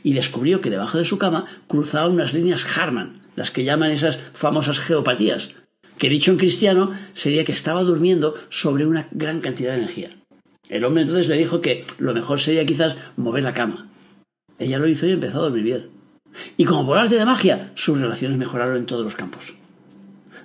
y 0.03 0.13
descubrió 0.13 0.61
que 0.61 0.69
debajo 0.69 0.99
de 0.99 1.07
su 1.07 1.17
cama 1.17 1.47
cruzaba 1.69 2.11
unas 2.11 2.35
líneas 2.35 2.67
Harman, 2.77 3.23
las 3.35 3.51
que 3.51 3.65
llaman 3.65 3.93
esas 3.93 4.19
famosas 4.35 4.79
geopatías, 4.79 5.55
que 5.97 6.11
dicho 6.11 6.33
en 6.33 6.37
cristiano 6.37 6.93
sería 7.15 7.47
que 7.47 7.53
estaba 7.53 7.83
durmiendo 7.83 8.35
sobre 8.51 8.85
una 8.87 9.09
gran 9.11 9.41
cantidad 9.41 9.71
de 9.71 9.79
energía. 9.79 10.18
El 10.69 10.85
hombre 10.85 11.03
entonces 11.03 11.29
le 11.29 11.37
dijo 11.37 11.61
que 11.61 11.85
lo 11.99 12.15
mejor 12.15 12.41
sería 12.41 12.67
quizás 12.67 12.97
mover 13.17 13.45
la 13.45 13.55
cama. 13.55 13.89
Ella 14.59 14.79
lo 14.79 14.89
hizo 14.89 15.07
y 15.07 15.13
empezó 15.13 15.39
a 15.39 15.43
dormir 15.43 15.63
bien. 15.63 15.91
Y 16.57 16.65
como 16.65 16.87
por 16.87 16.99
arte 16.99 17.17
de 17.17 17.25
magia, 17.25 17.73
sus 17.75 17.99
relaciones 17.99 18.39
mejoraron 18.39 18.77
en 18.77 18.87
todos 18.87 19.05
los 19.05 19.15
campos. 19.15 19.55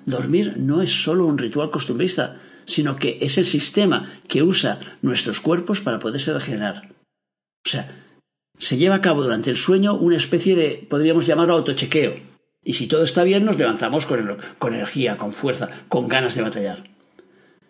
Dormir 0.06 0.56
no 0.58 0.82
es 0.82 1.03
solo 1.03 1.25
un 1.25 1.38
ritual 1.38 1.72
costumbrista, 1.72 2.39
sino 2.65 2.96
que 2.96 3.18
es 3.22 3.38
el 3.38 3.46
sistema 3.46 4.10
que 4.27 4.44
usa 4.44 4.80
nuestros 5.01 5.42
cuerpos 5.42 5.82
para 5.82 6.00
poderse 6.00 6.34
regenerar. 6.34 6.94
O 7.65 7.70
sea, 7.70 8.03
se 8.58 8.77
lleva 8.77 8.96
a 8.96 9.01
cabo 9.01 9.24
durante 9.24 9.50
el 9.50 9.58
sueño 9.58 9.96
una 9.96 10.18
especie 10.18 10.56
de, 10.56 10.86
podríamos 10.89 11.25
llamarlo, 11.25 11.53
autochequeo. 11.53 12.15
Y 12.63 12.74
si 12.74 12.88
todo 12.88 13.03
está 13.03 13.24
bien, 13.24 13.44
nos 13.46 13.58
levantamos 13.58 14.06
con, 14.06 14.38
con 14.58 14.74
energía, 14.74 15.18
con 15.18 15.34
fuerza, 15.34 15.70
con 15.89 16.08
ganas 16.08 16.36
de 16.36 16.42
batallar. 16.44 16.92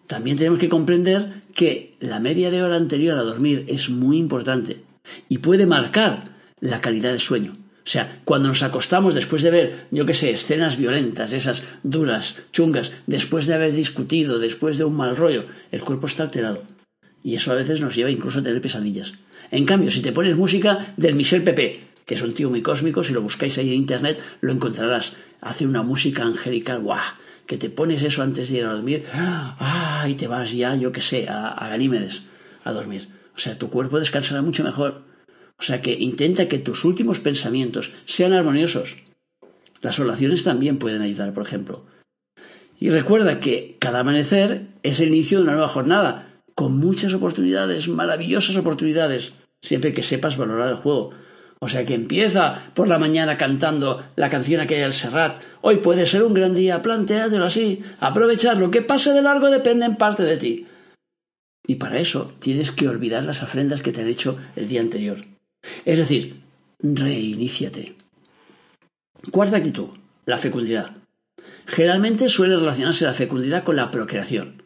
También 0.07 0.37
tenemos 0.37 0.59
que 0.59 0.69
comprender 0.69 1.41
que 1.53 1.95
la 1.99 2.19
media 2.19 2.51
de 2.51 2.63
hora 2.63 2.75
anterior 2.75 3.17
a 3.17 3.23
dormir 3.23 3.65
es 3.67 3.89
muy 3.89 4.17
importante 4.17 4.81
y 5.29 5.39
puede 5.39 5.65
marcar 5.65 6.31
la 6.59 6.81
calidad 6.81 7.11
del 7.11 7.19
sueño. 7.19 7.53
O 7.85 7.89
sea, 7.89 8.21
cuando 8.23 8.47
nos 8.47 8.63
acostamos 8.63 9.13
después 9.13 9.43
de 9.43 9.51
ver, 9.51 9.87
yo 9.91 10.05
qué 10.05 10.13
sé, 10.13 10.31
escenas 10.31 10.77
violentas, 10.77 11.33
esas 11.33 11.63
duras, 11.83 12.37
chungas, 12.53 12.93
después 13.07 13.45
de 13.45 13.55
haber 13.55 13.73
discutido, 13.73 14.39
después 14.39 14.77
de 14.77 14.85
un 14.85 14.95
mal 14.95 15.17
rollo, 15.17 15.45
el 15.71 15.83
cuerpo 15.83 16.07
está 16.07 16.23
alterado. 16.23 16.63
Y 17.23 17.35
eso 17.35 17.51
a 17.51 17.55
veces 17.55 17.81
nos 17.81 17.95
lleva 17.95 18.09
incluso 18.09 18.39
a 18.39 18.43
tener 18.43 18.61
pesadillas. 18.61 19.13
En 19.51 19.65
cambio, 19.65 19.91
si 19.91 20.01
te 20.01 20.13
pones 20.13 20.37
música 20.37 20.93
del 20.95 21.15
Michel 21.15 21.43
Pepe, 21.43 21.81
que 22.05 22.15
es 22.15 22.21
un 22.21 22.33
tío 22.33 22.49
muy 22.49 22.61
cósmico, 22.61 23.03
si 23.03 23.13
lo 23.13 23.21
buscáis 23.21 23.57
ahí 23.57 23.67
en 23.67 23.75
internet, 23.75 24.21
lo 24.41 24.53
encontrarás. 24.53 25.13
Hace 25.41 25.65
una 25.65 25.83
música 25.83 26.23
angelical, 26.23 26.81
¡guau! 26.81 27.01
Que 27.47 27.57
te 27.57 27.69
pones 27.69 28.03
eso 28.03 28.23
antes 28.23 28.49
de 28.49 28.59
ir 28.59 28.65
a 28.65 28.73
dormir, 28.73 29.05
¡ah! 29.13 30.05
Y 30.07 30.15
te 30.15 30.27
vas 30.27 30.53
ya, 30.53 30.75
yo 30.75 30.91
qué 30.91 31.01
sé, 31.01 31.27
a, 31.27 31.49
a 31.49 31.67
Ganímedes 31.69 32.23
a 32.63 32.71
dormir. 32.71 33.09
O 33.35 33.39
sea, 33.39 33.57
tu 33.57 33.69
cuerpo 33.69 33.99
descansará 33.99 34.41
mucho 34.41 34.63
mejor. 34.63 35.03
O 35.59 35.63
sea 35.63 35.81
que 35.81 35.93
intenta 35.93 36.47
que 36.47 36.59
tus 36.59 36.85
últimos 36.85 37.19
pensamientos 37.19 37.93
sean 38.05 38.33
armoniosos. 38.33 38.97
Las 39.81 39.99
oraciones 39.99 40.43
también 40.43 40.79
pueden 40.79 41.01
ayudar, 41.01 41.33
por 41.33 41.45
ejemplo. 41.45 41.85
Y 42.79 42.89
recuerda 42.89 43.39
que 43.39 43.77
cada 43.79 43.99
amanecer 43.99 44.67
es 44.83 44.99
el 44.99 45.09
inicio 45.09 45.37
de 45.37 45.43
una 45.43 45.53
nueva 45.53 45.67
jornada, 45.67 46.33
con 46.55 46.77
muchas 46.77 47.13
oportunidades, 47.13 47.87
maravillosas 47.87 48.55
oportunidades 48.55 49.33
siempre 49.61 49.93
que 49.93 50.03
sepas 50.03 50.37
valorar 50.37 50.69
el 50.69 50.75
juego. 50.75 51.11
O 51.63 51.69
sea 51.69 51.85
que 51.85 51.93
empieza 51.93 52.61
por 52.73 52.89
la 52.89 52.99
mañana 52.99 53.37
cantando 53.37 54.03
la 54.17 54.29
canción 54.29 54.59
aquella 54.59 54.81
del 54.81 54.93
Serrat. 54.93 55.41
Hoy 55.61 55.77
puede 55.77 56.05
ser 56.05 56.23
un 56.23 56.33
gran 56.33 56.53
día, 56.53 56.81
planteátelo 56.81 57.45
así. 57.45 57.81
Aprovechar 58.01 58.57
lo 58.57 58.69
que 58.69 58.81
pase 58.81 59.13
de 59.13 59.21
largo 59.21 59.49
depende 59.49 59.85
en 59.85 59.95
parte 59.95 60.23
de 60.23 60.35
ti. 60.35 60.67
Y 61.65 61.75
para 61.75 61.99
eso 61.99 62.33
tienes 62.39 62.73
que 62.73 62.89
olvidar 62.89 63.23
las 63.23 63.41
ofrendas 63.41 63.81
que 63.81 63.93
te 63.93 64.01
han 64.01 64.09
hecho 64.09 64.37
el 64.57 64.67
día 64.67 64.81
anterior. 64.81 65.23
Es 65.85 65.99
decir, 65.99 66.41
reiníciate. 66.79 67.95
Cuarta 69.31 69.55
actitud, 69.55 69.87
la 70.25 70.37
fecundidad. 70.37 70.97
Generalmente 71.65 72.27
suele 72.27 72.57
relacionarse 72.57 73.05
la 73.05 73.13
fecundidad 73.13 73.63
con 73.63 73.77
la 73.77 73.89
procreación 73.89 74.62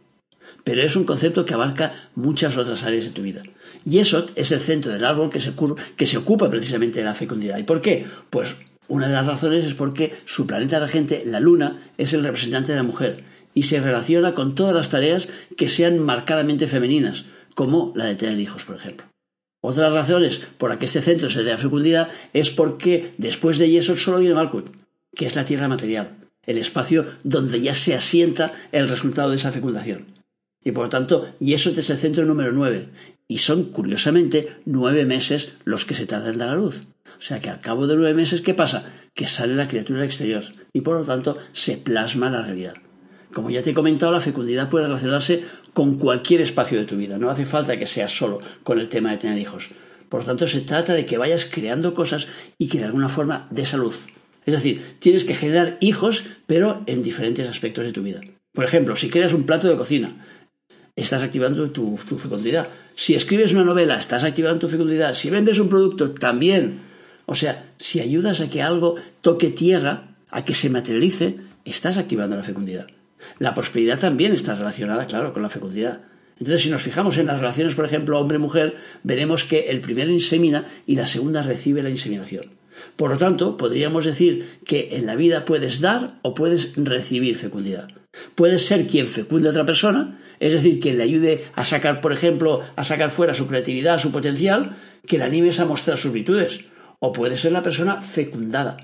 pero 0.68 0.84
es 0.84 0.98
un 0.98 1.06
concepto 1.06 1.46
que 1.46 1.54
abarca 1.54 1.94
muchas 2.14 2.58
otras 2.58 2.84
áreas 2.84 3.06
de 3.06 3.12
tu 3.12 3.22
vida. 3.22 3.42
Yesod 3.86 4.32
es 4.36 4.52
el 4.52 4.60
centro 4.60 4.92
del 4.92 5.06
árbol 5.06 5.30
que 5.30 5.40
se, 5.40 6.18
ocupa 6.18 6.50
precisamente 6.50 7.00
de 7.00 7.06
la 7.06 7.16
fecundidad. 7.16 7.58
¿Y 7.58 7.64
por 7.64 7.80
qué? 7.80 8.06
Pues 8.30 8.58
una 8.90 9.08
de 9.08 9.14
las 9.14 9.26
razones 9.26 9.64
es 9.64 9.76
porque 9.76 10.18
su 10.26 10.46
planeta 10.46 10.82
regente, 10.82 11.24
la 11.26 11.40
Luna, 11.40 11.90
es 11.98 12.12
el 12.12 12.22
representante 12.22 12.74
de 12.74 12.80
la 12.80 12.84
mujer 12.84 13.24
y 13.54 13.64
se 13.64 13.80
relaciona 13.80 14.34
con 14.34 14.56
todas 14.56 14.76
las 14.76 14.90
tareas 14.90 15.30
que 15.56 15.70
sean 15.70 16.00
marcadamente 16.00 16.68
femeninas, 16.68 17.24
como 17.56 17.94
la 17.96 18.04
de 18.04 18.18
tener 18.18 18.38
hijos, 18.38 18.66
por 18.66 18.76
ejemplo. 18.76 19.08
Otras 19.62 19.94
razones 19.94 20.42
por 20.58 20.70
las 20.70 20.80
que 20.80 20.86
este 20.88 21.02
centro 21.02 21.30
se 21.30 21.44
dé 21.44 21.52
la 21.52 21.58
fecundidad 21.58 22.10
es 22.34 22.50
porque 22.50 23.14
después 23.18 23.58
de 23.58 23.70
Yesod 23.70 23.96
solo 23.96 24.20
viene 24.20 24.36
Malkut, 24.36 24.70
que 25.16 25.28
es 25.28 25.36
la 25.38 25.46
tierra 25.46 25.70
material, 25.70 26.18
el 26.44 26.58
espacio 26.58 27.06
donde 27.24 27.62
ya 27.62 27.74
se 27.74 27.96
asienta 27.96 28.52
el 28.74 28.90
resultado 28.90 29.30
de 29.30 29.38
esa 29.38 29.54
fecundación. 29.54 30.17
Y 30.68 30.74
por 30.74 30.84
lo 30.84 30.90
tanto, 30.90 31.30
y 31.40 31.54
eso 31.54 31.70
es 31.70 31.90
el 31.90 31.98
centro 31.98 32.26
número 32.26 32.52
nueve. 32.52 32.90
Y 33.30 33.38
son, 33.38 33.72
curiosamente, 33.72 34.58
nueve 34.66 35.06
meses 35.06 35.54
los 35.64 35.86
que 35.86 35.94
se 35.94 36.06
tardan 36.06 36.34
en 36.34 36.40
dar 36.40 36.50
a 36.50 36.56
luz. 36.56 36.88
O 37.18 37.22
sea 37.22 37.40
que 37.40 37.50
al 37.50 37.62
cabo 37.62 37.88
de 37.88 37.96
nueve 37.96 38.14
meses, 38.14 38.42
¿qué 38.42 38.54
pasa? 38.54 38.84
Que 39.14 39.28
sale 39.28 39.56
la 39.56 39.70
criatura 39.70 40.00
al 40.00 40.06
exterior 40.06 40.44
y 40.74 40.82
por 40.82 41.00
lo 41.00 41.06
tanto 41.06 41.38
se 41.54 41.78
plasma 41.78 42.30
la 42.30 42.42
realidad. 42.42 42.74
Como 43.32 43.50
ya 43.50 43.62
te 43.62 43.70
he 43.70 43.74
comentado, 43.74 44.12
la 44.12 44.20
fecundidad 44.20 44.70
puede 44.70 44.88
relacionarse 44.88 45.46
con 45.74 45.98
cualquier 45.98 46.42
espacio 46.42 46.80
de 46.80 46.86
tu 46.86 46.98
vida. 46.98 47.18
No 47.18 47.30
hace 47.30 47.46
falta 47.46 47.80
que 47.80 47.86
sea 47.86 48.10
solo 48.10 48.40
con 48.66 48.82
el 48.82 48.90
tema 48.90 49.12
de 49.12 49.20
tener 49.20 49.38
hijos. 49.38 49.70
Por 50.10 50.20
lo 50.20 50.26
tanto, 50.26 50.48
se 50.48 50.60
trata 50.60 50.92
de 50.92 51.06
que 51.06 51.18
vayas 51.18 51.46
creando 51.50 51.94
cosas 51.94 52.28
y 52.58 52.68
que 52.68 52.80
de 52.80 52.86
alguna 52.86 53.08
forma 53.08 53.48
dé 53.52 53.64
salud. 53.64 53.94
Es 54.46 54.54
decir, 54.54 54.98
tienes 55.00 55.24
que 55.24 55.36
generar 55.36 55.78
hijos, 55.80 56.26
pero 56.46 56.84
en 56.88 57.04
diferentes 57.04 57.48
aspectos 57.48 57.86
de 57.86 57.94
tu 57.94 58.04
vida. 58.04 58.20
Por 58.58 58.66
ejemplo, 58.66 58.96
si 58.96 59.12
creas 59.12 59.34
un 59.34 59.46
plato 59.46 59.68
de 59.68 59.78
cocina, 59.78 60.18
estás 60.98 61.24
activando 61.24 61.70
tu, 61.70 61.96
fecundidad. 61.96 62.68
Si 62.96 63.14
escribes 63.14 63.54
una 63.54 63.64
novela, 63.64 63.98
estás 63.98 64.24
activando 64.24 64.60
tu 64.60 64.68
fecundidad. 64.68 65.14
Si 65.14 65.30
vendes 65.30 65.60
un 65.60 65.70
producto, 65.70 66.12
también. 66.12 66.82
O 67.28 67.36
sea, 67.36 67.72
si 67.78 68.02
ayudas 68.02 68.42
a 68.42 68.50
que 68.50 68.62
algo 68.62 68.96
toque 69.22 69.52
tierra, 69.52 70.16
a 70.30 70.44
que 70.44 70.56
se 70.56 70.70
materialice, 70.70 71.38
estás 71.64 71.98
activando 71.98 72.36
la 72.36 72.44
fecundidad. 72.44 72.88
La 73.38 73.54
prosperidad 73.54 74.00
también 74.00 74.34
está 74.34 74.56
relacionada, 74.56 75.06
claro, 75.06 75.34
con 75.34 75.44
la 75.44 75.50
fecundidad. 75.50 76.02
Entonces, 76.40 76.62
si 76.62 76.70
nos 76.70 76.82
fijamos 76.82 77.18
en 77.18 77.28
las 77.28 77.40
relaciones, 77.40 77.76
por 77.76 77.86
ejemplo, 77.86 78.20
hombre-mujer, 78.20 78.78
veremos 79.04 79.44
que 79.44 79.70
el 79.70 79.82
primero 79.82 80.12
insemina 80.12 80.66
y 80.86 80.96
la 80.96 81.06
segunda 81.06 81.44
recibe 81.44 81.84
la 81.84 81.90
inseminación. 81.90 82.46
Por 82.96 83.12
lo 83.12 83.18
tanto, 83.18 83.58
podríamos 83.58 84.06
decir 84.06 84.60
que 84.66 84.98
en 84.98 85.06
la 85.06 85.16
vida 85.16 85.46
puedes 85.46 85.82
dar 85.82 86.20
o 86.22 86.34
puedes 86.34 86.74
recibir 86.76 87.38
fecundidad. 87.38 87.90
Puedes 88.36 88.66
ser 88.66 88.88
quien 88.88 89.08
fecunde 89.08 89.48
a 89.48 89.52
otra 89.52 89.66
persona, 89.66 90.20
es 90.40 90.54
decir, 90.54 90.80
quien 90.80 90.98
le 90.98 91.04
ayude 91.04 91.46
a 91.56 91.66
sacar, 91.66 92.02
por 92.02 92.14
ejemplo, 92.14 92.62
a 92.76 92.84
sacar 92.84 93.12
fuera 93.12 93.34
su 93.34 93.48
creatividad, 93.48 94.00
su 94.00 94.12
potencial, 94.12 94.78
que 95.06 95.18
le 95.18 95.26
animes 95.26 95.60
a 95.60 95.66
mostrar 95.66 95.98
sus 95.98 96.12
virtudes. 96.12 96.62
O 97.00 97.14
puedes 97.14 97.42
ser 97.42 97.52
la 97.52 97.64
persona 97.64 98.02
fecundada. 98.02 98.78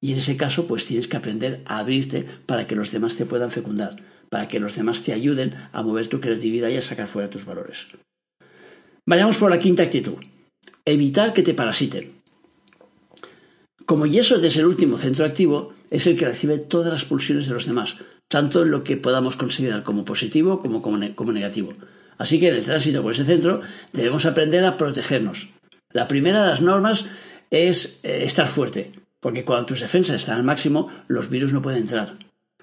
Y 0.00 0.12
en 0.12 0.18
ese 0.18 0.36
caso, 0.36 0.66
pues 0.66 0.84
tienes 0.84 1.08
que 1.08 1.16
aprender 1.16 1.62
a 1.66 1.78
abrirte 1.78 2.26
para 2.46 2.66
que 2.66 2.74
los 2.74 2.90
demás 2.90 3.16
te 3.16 3.26
puedan 3.26 3.50
fecundar, 3.50 3.96
para 4.30 4.48
que 4.48 4.60
los 4.60 4.74
demás 4.74 5.02
te 5.02 5.12
ayuden 5.12 5.54
a 5.72 5.82
mover 5.82 6.08
tu 6.08 6.20
creatividad 6.20 6.68
y 6.68 6.76
a 6.76 6.82
sacar 6.82 7.06
fuera 7.06 7.30
tus 7.30 7.44
valores. 7.44 7.86
Vayamos 9.06 9.38
por 9.38 9.50
la 9.50 9.58
quinta 9.58 9.82
actitud. 9.84 10.18
Evitar 10.84 11.32
que 11.32 11.42
te 11.42 11.54
parasiten. 11.54 12.21
Como 13.86 14.06
yeso 14.06 14.36
es 14.36 14.56
el 14.56 14.66
último 14.66 14.98
centro 14.98 15.24
activo, 15.24 15.74
es 15.90 16.06
el 16.06 16.16
que 16.16 16.26
recibe 16.26 16.58
todas 16.58 16.92
las 16.92 17.04
pulsiones 17.04 17.46
de 17.46 17.54
los 17.54 17.66
demás, 17.66 17.96
tanto 18.28 18.62
en 18.62 18.70
lo 18.70 18.84
que 18.84 18.96
podamos 18.96 19.36
considerar 19.36 19.82
como 19.82 20.04
positivo 20.04 20.60
como, 20.60 20.82
como 20.82 21.32
negativo. 21.32 21.72
Así 22.18 22.38
que 22.38 22.48
en 22.48 22.54
el 22.56 22.64
tránsito 22.64 23.02
por 23.02 23.12
ese 23.12 23.24
centro 23.24 23.60
debemos 23.92 24.26
aprender 24.26 24.64
a 24.64 24.76
protegernos. 24.76 25.50
La 25.90 26.08
primera 26.08 26.42
de 26.42 26.50
las 26.50 26.60
normas 26.60 27.06
es 27.50 28.00
eh, 28.02 28.24
estar 28.24 28.46
fuerte, 28.46 28.92
porque 29.20 29.44
cuando 29.44 29.66
tus 29.66 29.80
defensas 29.80 30.16
están 30.16 30.36
al 30.36 30.44
máximo, 30.44 30.88
los 31.08 31.28
virus 31.28 31.52
no 31.52 31.62
pueden 31.62 31.82
entrar. 31.82 32.16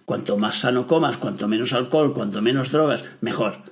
Cuanto 0.06 0.38
más 0.38 0.60
sano 0.60 0.88
comas, 0.88 1.18
cuanto 1.18 1.48
menos 1.48 1.74
alcohol, 1.74 2.14
cuanto 2.14 2.42
menos 2.42 2.72
drogas, 2.72 3.04
mejor. 3.22 3.64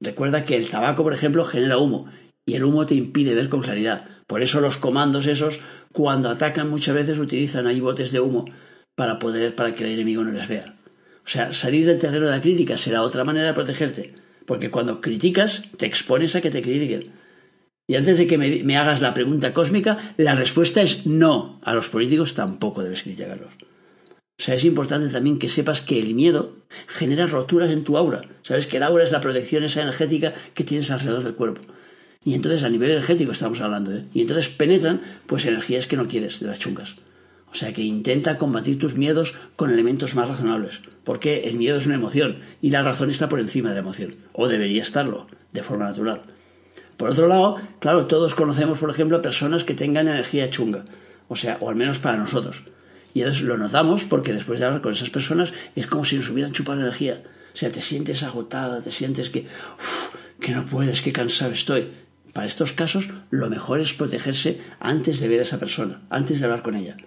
Recuerda 0.00 0.44
que 0.44 0.56
el 0.56 0.68
tabaco, 0.68 1.02
por 1.02 1.14
ejemplo, 1.14 1.44
genera 1.44 1.78
humo 1.78 2.06
y 2.44 2.54
el 2.54 2.64
humo 2.64 2.84
te 2.84 2.94
impide 2.94 3.34
ver 3.34 3.48
con 3.48 3.62
claridad. 3.62 4.06
Por 4.26 4.42
eso 4.42 4.60
los 4.60 4.76
comandos 4.76 5.26
esos, 5.26 5.60
cuando 5.96 6.28
atacan 6.28 6.68
muchas 6.68 6.94
veces 6.94 7.18
utilizan 7.18 7.66
ahí 7.66 7.80
botes 7.80 8.12
de 8.12 8.20
humo 8.20 8.44
para 8.94 9.18
poder, 9.18 9.54
para 9.54 9.74
que 9.74 9.82
el 9.82 9.92
enemigo 9.92 10.22
no 10.22 10.30
les 10.30 10.46
vea. 10.46 10.76
O 11.24 11.28
sea, 11.28 11.54
salir 11.54 11.86
del 11.86 11.98
terreno 11.98 12.26
de 12.26 12.32
la 12.32 12.42
crítica 12.42 12.76
será 12.76 13.00
otra 13.00 13.24
manera 13.24 13.46
de 13.46 13.54
protegerte, 13.54 14.12
porque 14.44 14.70
cuando 14.70 15.00
criticas 15.00 15.62
te 15.78 15.86
expones 15.86 16.36
a 16.36 16.42
que 16.42 16.50
te 16.50 16.60
critiquen. 16.60 17.12
Y 17.88 17.94
antes 17.94 18.18
de 18.18 18.26
que 18.26 18.36
me, 18.36 18.76
hagas 18.76 19.00
la 19.00 19.14
pregunta 19.14 19.54
cósmica, 19.54 20.14
la 20.18 20.34
respuesta 20.34 20.82
es 20.82 21.06
no. 21.06 21.58
A 21.64 21.72
los 21.72 21.88
políticos 21.88 22.34
tampoco 22.34 22.82
debes 22.82 23.02
criticarlos. 23.02 23.54
O 24.38 24.42
sea, 24.42 24.54
es 24.54 24.66
importante 24.66 25.08
también 25.10 25.38
que 25.38 25.48
sepas 25.48 25.80
que 25.80 25.98
el 25.98 26.14
miedo 26.14 26.56
genera 26.88 27.26
roturas 27.26 27.70
en 27.70 27.84
tu 27.84 27.96
aura. 27.96 28.20
Sabes 28.42 28.66
que 28.66 28.76
el 28.76 28.82
aura 28.82 29.02
es 29.02 29.12
la 29.12 29.22
protección 29.22 29.64
esa 29.64 29.80
energética 29.80 30.34
que 30.52 30.62
tienes 30.62 30.90
alrededor 30.90 31.24
del 31.24 31.36
cuerpo. 31.36 31.62
Y 32.26 32.34
entonces 32.34 32.64
a 32.64 32.68
nivel 32.68 32.90
energético 32.90 33.30
estamos 33.30 33.60
hablando. 33.60 33.92
¿eh? 33.92 34.04
Y 34.12 34.22
entonces 34.22 34.48
penetran 34.48 35.00
pues 35.26 35.46
energías 35.46 35.86
que 35.86 35.96
no 35.96 36.08
quieres 36.08 36.40
de 36.40 36.48
las 36.48 36.58
chungas. 36.58 36.96
O 37.52 37.54
sea 37.54 37.72
que 37.72 37.82
intenta 37.82 38.36
combatir 38.36 38.80
tus 38.80 38.96
miedos 38.96 39.36
con 39.54 39.70
elementos 39.70 40.16
más 40.16 40.28
razonables. 40.28 40.80
Porque 41.04 41.44
el 41.44 41.56
miedo 41.56 41.76
es 41.76 41.86
una 41.86 41.94
emoción 41.94 42.40
y 42.60 42.70
la 42.70 42.82
razón 42.82 43.10
está 43.10 43.28
por 43.28 43.38
encima 43.38 43.68
de 43.68 43.76
la 43.76 43.82
emoción. 43.82 44.16
O 44.32 44.48
debería 44.48 44.82
estarlo, 44.82 45.28
de 45.52 45.62
forma 45.62 45.84
natural. 45.84 46.22
Por 46.96 47.10
otro 47.10 47.28
lado, 47.28 47.58
claro, 47.78 48.06
todos 48.06 48.34
conocemos, 48.34 48.80
por 48.80 48.90
ejemplo, 48.90 49.22
personas 49.22 49.62
que 49.62 49.74
tengan 49.74 50.08
energía 50.08 50.50
chunga, 50.50 50.84
o 51.28 51.36
sea, 51.36 51.58
o 51.60 51.68
al 51.68 51.76
menos 51.76 52.00
para 52.00 52.16
nosotros. 52.16 52.64
Y 53.14 53.20
entonces 53.20 53.44
lo 53.44 53.56
notamos 53.56 54.04
porque 54.04 54.32
después 54.32 54.58
de 54.58 54.66
hablar 54.66 54.82
con 54.82 54.94
esas 54.94 55.10
personas 55.10 55.52
es 55.76 55.86
como 55.86 56.04
si 56.04 56.16
nos 56.16 56.28
hubieran 56.28 56.52
chupado 56.52 56.80
energía. 56.80 57.22
O 57.54 57.56
sea, 57.56 57.70
te 57.70 57.80
sientes 57.80 58.24
agotada, 58.24 58.82
te 58.82 58.90
sientes 58.90 59.30
que, 59.30 59.46
que 60.40 60.50
no 60.50 60.66
puedes, 60.66 61.02
que 61.02 61.12
cansado 61.12 61.52
estoy. 61.52 61.92
Para 62.36 62.48
estos 62.48 62.74
casos, 62.74 63.08
lo 63.30 63.48
mejor 63.48 63.80
es 63.80 63.94
protegerse 63.94 64.60
antes 64.78 65.20
de 65.20 65.28
ver 65.28 65.38
a 65.38 65.44
esa 65.44 65.58
persona, 65.58 66.02
antes 66.10 66.38
de 66.38 66.44
hablar 66.44 66.62
con 66.62 66.74
ella. 66.74 66.98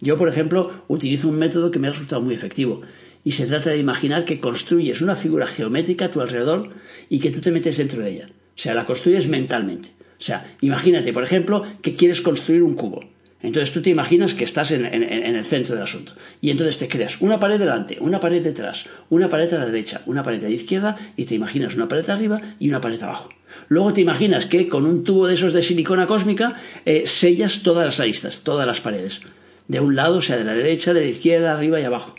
Yo, 0.00 0.16
por 0.16 0.28
ejemplo, 0.28 0.82
utilizo 0.88 1.28
un 1.28 1.38
método 1.38 1.70
que 1.70 1.78
me 1.78 1.86
ha 1.86 1.92
resultado 1.92 2.20
muy 2.20 2.34
efectivo, 2.34 2.82
y 3.22 3.30
se 3.30 3.46
trata 3.46 3.70
de 3.70 3.78
imaginar 3.78 4.24
que 4.24 4.40
construyes 4.40 5.00
una 5.00 5.14
figura 5.14 5.46
geométrica 5.46 6.06
a 6.06 6.10
tu 6.10 6.20
alrededor 6.20 6.70
y 7.08 7.20
que 7.20 7.30
tú 7.30 7.40
te 7.40 7.52
metes 7.52 7.76
dentro 7.76 8.02
de 8.02 8.10
ella. 8.10 8.26
O 8.26 8.58
sea, 8.58 8.74
la 8.74 8.84
construyes 8.84 9.28
mentalmente. 9.28 9.90
O 10.18 10.24
sea, 10.24 10.56
imagínate, 10.60 11.12
por 11.12 11.22
ejemplo, 11.22 11.64
que 11.80 11.94
quieres 11.94 12.20
construir 12.20 12.64
un 12.64 12.74
cubo. 12.74 13.04
Entonces 13.42 13.74
tú 13.74 13.82
te 13.82 13.90
imaginas 13.90 14.34
que 14.34 14.44
estás 14.44 14.70
en, 14.70 14.84
el 14.84 15.44
centro 15.44 15.74
del 15.74 15.84
asunto. 15.84 16.12
Y 16.40 16.50
entonces 16.50 16.78
te 16.78 16.88
creas 16.88 17.20
una 17.20 17.40
pared 17.40 17.58
delante, 17.58 17.98
una 18.00 18.20
pared 18.20 18.42
detrás, 18.42 18.86
una 19.10 19.28
pared 19.28 19.52
a 19.52 19.58
la 19.58 19.66
derecha, 19.66 20.02
una 20.06 20.22
pared 20.22 20.44
a 20.44 20.48
la 20.48 20.54
izquierda 20.54 20.96
y 21.16 21.24
te 21.24 21.34
imaginas 21.34 21.74
una 21.74 21.88
pared 21.88 22.08
arriba 22.08 22.40
y 22.60 22.68
una 22.68 22.80
pared 22.80 23.02
abajo. 23.02 23.30
Luego 23.68 23.92
te 23.92 24.00
imaginas 24.00 24.46
que 24.46 24.68
con 24.68 24.86
un 24.86 25.02
tubo 25.02 25.26
de 25.26 25.34
esos 25.34 25.52
de 25.52 25.62
silicona 25.62 26.06
cósmica 26.06 26.54
eh, 26.84 27.02
sellas 27.06 27.62
todas 27.62 27.84
las 27.84 28.00
aristas, 28.00 28.40
todas 28.42 28.66
las 28.66 28.80
paredes. 28.80 29.20
De 29.66 29.80
un 29.80 29.96
lado, 29.96 30.22
sea, 30.22 30.36
de 30.36 30.44
la 30.44 30.54
derecha, 30.54 30.94
de 30.94 31.00
la 31.00 31.06
izquierda, 31.06 31.52
arriba 31.52 31.80
y 31.80 31.84
abajo. 31.84 32.14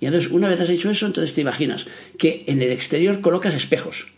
Y 0.00 0.06
entonces, 0.06 0.30
una 0.30 0.48
vez 0.48 0.60
has 0.60 0.70
hecho 0.70 0.90
eso, 0.90 1.06
entonces 1.06 1.34
te 1.34 1.40
imaginas 1.40 1.86
que 2.18 2.44
en 2.46 2.62
el 2.62 2.72
exterior 2.72 3.20
colocas 3.20 3.54
espejos. 3.54 4.12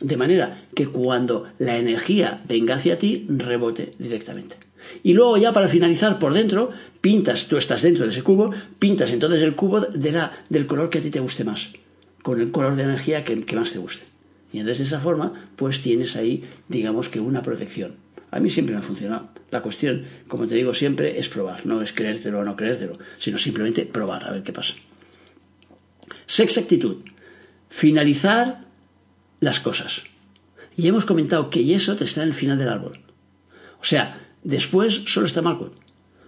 De 0.00 0.16
manera 0.16 0.62
que 0.74 0.86
cuando 0.86 1.48
la 1.58 1.76
energía 1.76 2.40
venga 2.46 2.76
hacia 2.76 2.98
ti, 2.98 3.26
rebote 3.28 3.94
directamente. 3.98 4.67
Y 5.02 5.14
luego 5.14 5.36
ya 5.36 5.52
para 5.52 5.68
finalizar 5.68 6.18
por 6.18 6.34
dentro, 6.34 6.70
pintas, 7.00 7.46
tú 7.46 7.56
estás 7.56 7.82
dentro 7.82 8.04
de 8.04 8.10
ese 8.10 8.22
cubo, 8.22 8.52
pintas 8.78 9.12
entonces 9.12 9.42
el 9.42 9.54
cubo 9.54 9.80
del 9.80 10.66
color 10.66 10.90
que 10.90 10.98
a 10.98 11.02
ti 11.02 11.10
te 11.10 11.20
guste 11.20 11.44
más, 11.44 11.70
con 12.22 12.40
el 12.40 12.50
color 12.50 12.76
de 12.76 12.84
energía 12.84 13.24
que, 13.24 13.44
que 13.44 13.56
más 13.56 13.72
te 13.72 13.78
guste. 13.78 14.04
Y 14.52 14.58
entonces 14.58 14.78
de 14.78 14.96
esa 14.96 15.00
forma, 15.00 15.32
pues 15.56 15.82
tienes 15.82 16.16
ahí, 16.16 16.44
digamos 16.68 17.08
que 17.08 17.20
una 17.20 17.42
protección. 17.42 17.96
A 18.30 18.40
mí 18.40 18.50
siempre 18.50 18.74
me 18.74 18.80
ha 18.80 18.84
funcionado. 18.84 19.28
La 19.50 19.62
cuestión, 19.62 20.04
como 20.26 20.46
te 20.46 20.54
digo 20.54 20.74
siempre, 20.74 21.18
es 21.18 21.28
probar, 21.28 21.64
no 21.64 21.80
es 21.80 21.92
creértelo 21.92 22.40
o 22.40 22.44
no 22.44 22.56
creértelo, 22.56 22.98
sino 23.18 23.38
simplemente 23.38 23.86
probar, 23.86 24.24
a 24.24 24.32
ver 24.32 24.42
qué 24.42 24.52
pasa. 24.52 24.74
Sexta 26.26 26.60
actitud. 26.60 26.96
Finalizar 27.70 28.64
las 29.40 29.60
cosas. 29.60 30.02
Y 30.76 30.86
hemos 30.86 31.04
comentado 31.04 31.50
que 31.50 31.74
eso 31.74 31.96
te 31.96 32.04
está 32.04 32.22
en 32.22 32.28
el 32.28 32.34
final 32.34 32.58
del 32.58 32.68
árbol. 32.68 33.00
O 33.80 33.84
sea, 33.84 34.27
después 34.48 35.02
solo 35.06 35.26
está 35.26 35.42
Malcolm. 35.42 35.72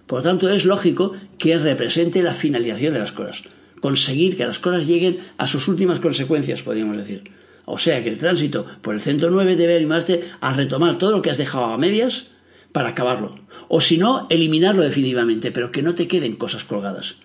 Por 0.05 0.19
lo 0.19 0.23
tanto, 0.23 0.49
es 0.49 0.65
lógico 0.65 1.13
que 1.39 1.57
represente 1.57 2.21
la 2.21 2.35
finalización 2.35 2.93
de 2.93 2.99
las 2.99 3.11
cosas. 3.11 3.43
Conseguir 3.79 4.37
que 4.37 4.45
las 4.45 4.59
cosas 4.59 4.85
lleguen 4.85 5.19
a 5.37 5.47
sus 5.47 5.67
últimas 5.67 5.99
consecuencias, 5.99 6.61
podríamos 6.61 6.97
decir. 6.97 7.31
O 7.65 7.79
sea 7.79 8.03
que 8.03 8.09
el 8.09 8.19
tránsito 8.19 8.67
por 8.81 8.93
el 8.93 9.01
centro 9.01 9.31
9 9.31 9.55
debe 9.55 9.75
animarte 9.75 10.23
a 10.39 10.53
retomar 10.53 10.99
todo 10.99 11.11
lo 11.11 11.21
que 11.23 11.31
has 11.31 11.39
dejado 11.39 11.65
a 11.65 11.77
medias 11.77 12.27
para 12.71 12.89
acabarlo. 12.89 13.39
O 13.69 13.81
si 13.81 13.97
no, 13.97 14.27
eliminarlo 14.29 14.83
definitivamente, 14.83 15.51
pero 15.51 15.71
que 15.71 15.81
no 15.81 15.95
te 15.95 16.07
queden 16.07 16.35
cosas 16.35 16.63
colgadas. 16.63 17.15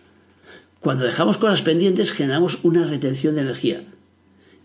Cuando 0.80 1.04
dejamos 1.04 1.36
cosas 1.36 1.60
pendientes 1.60 2.10
generamos 2.10 2.60
una 2.62 2.86
retención 2.86 3.34
de 3.34 3.42
energía. 3.42 3.84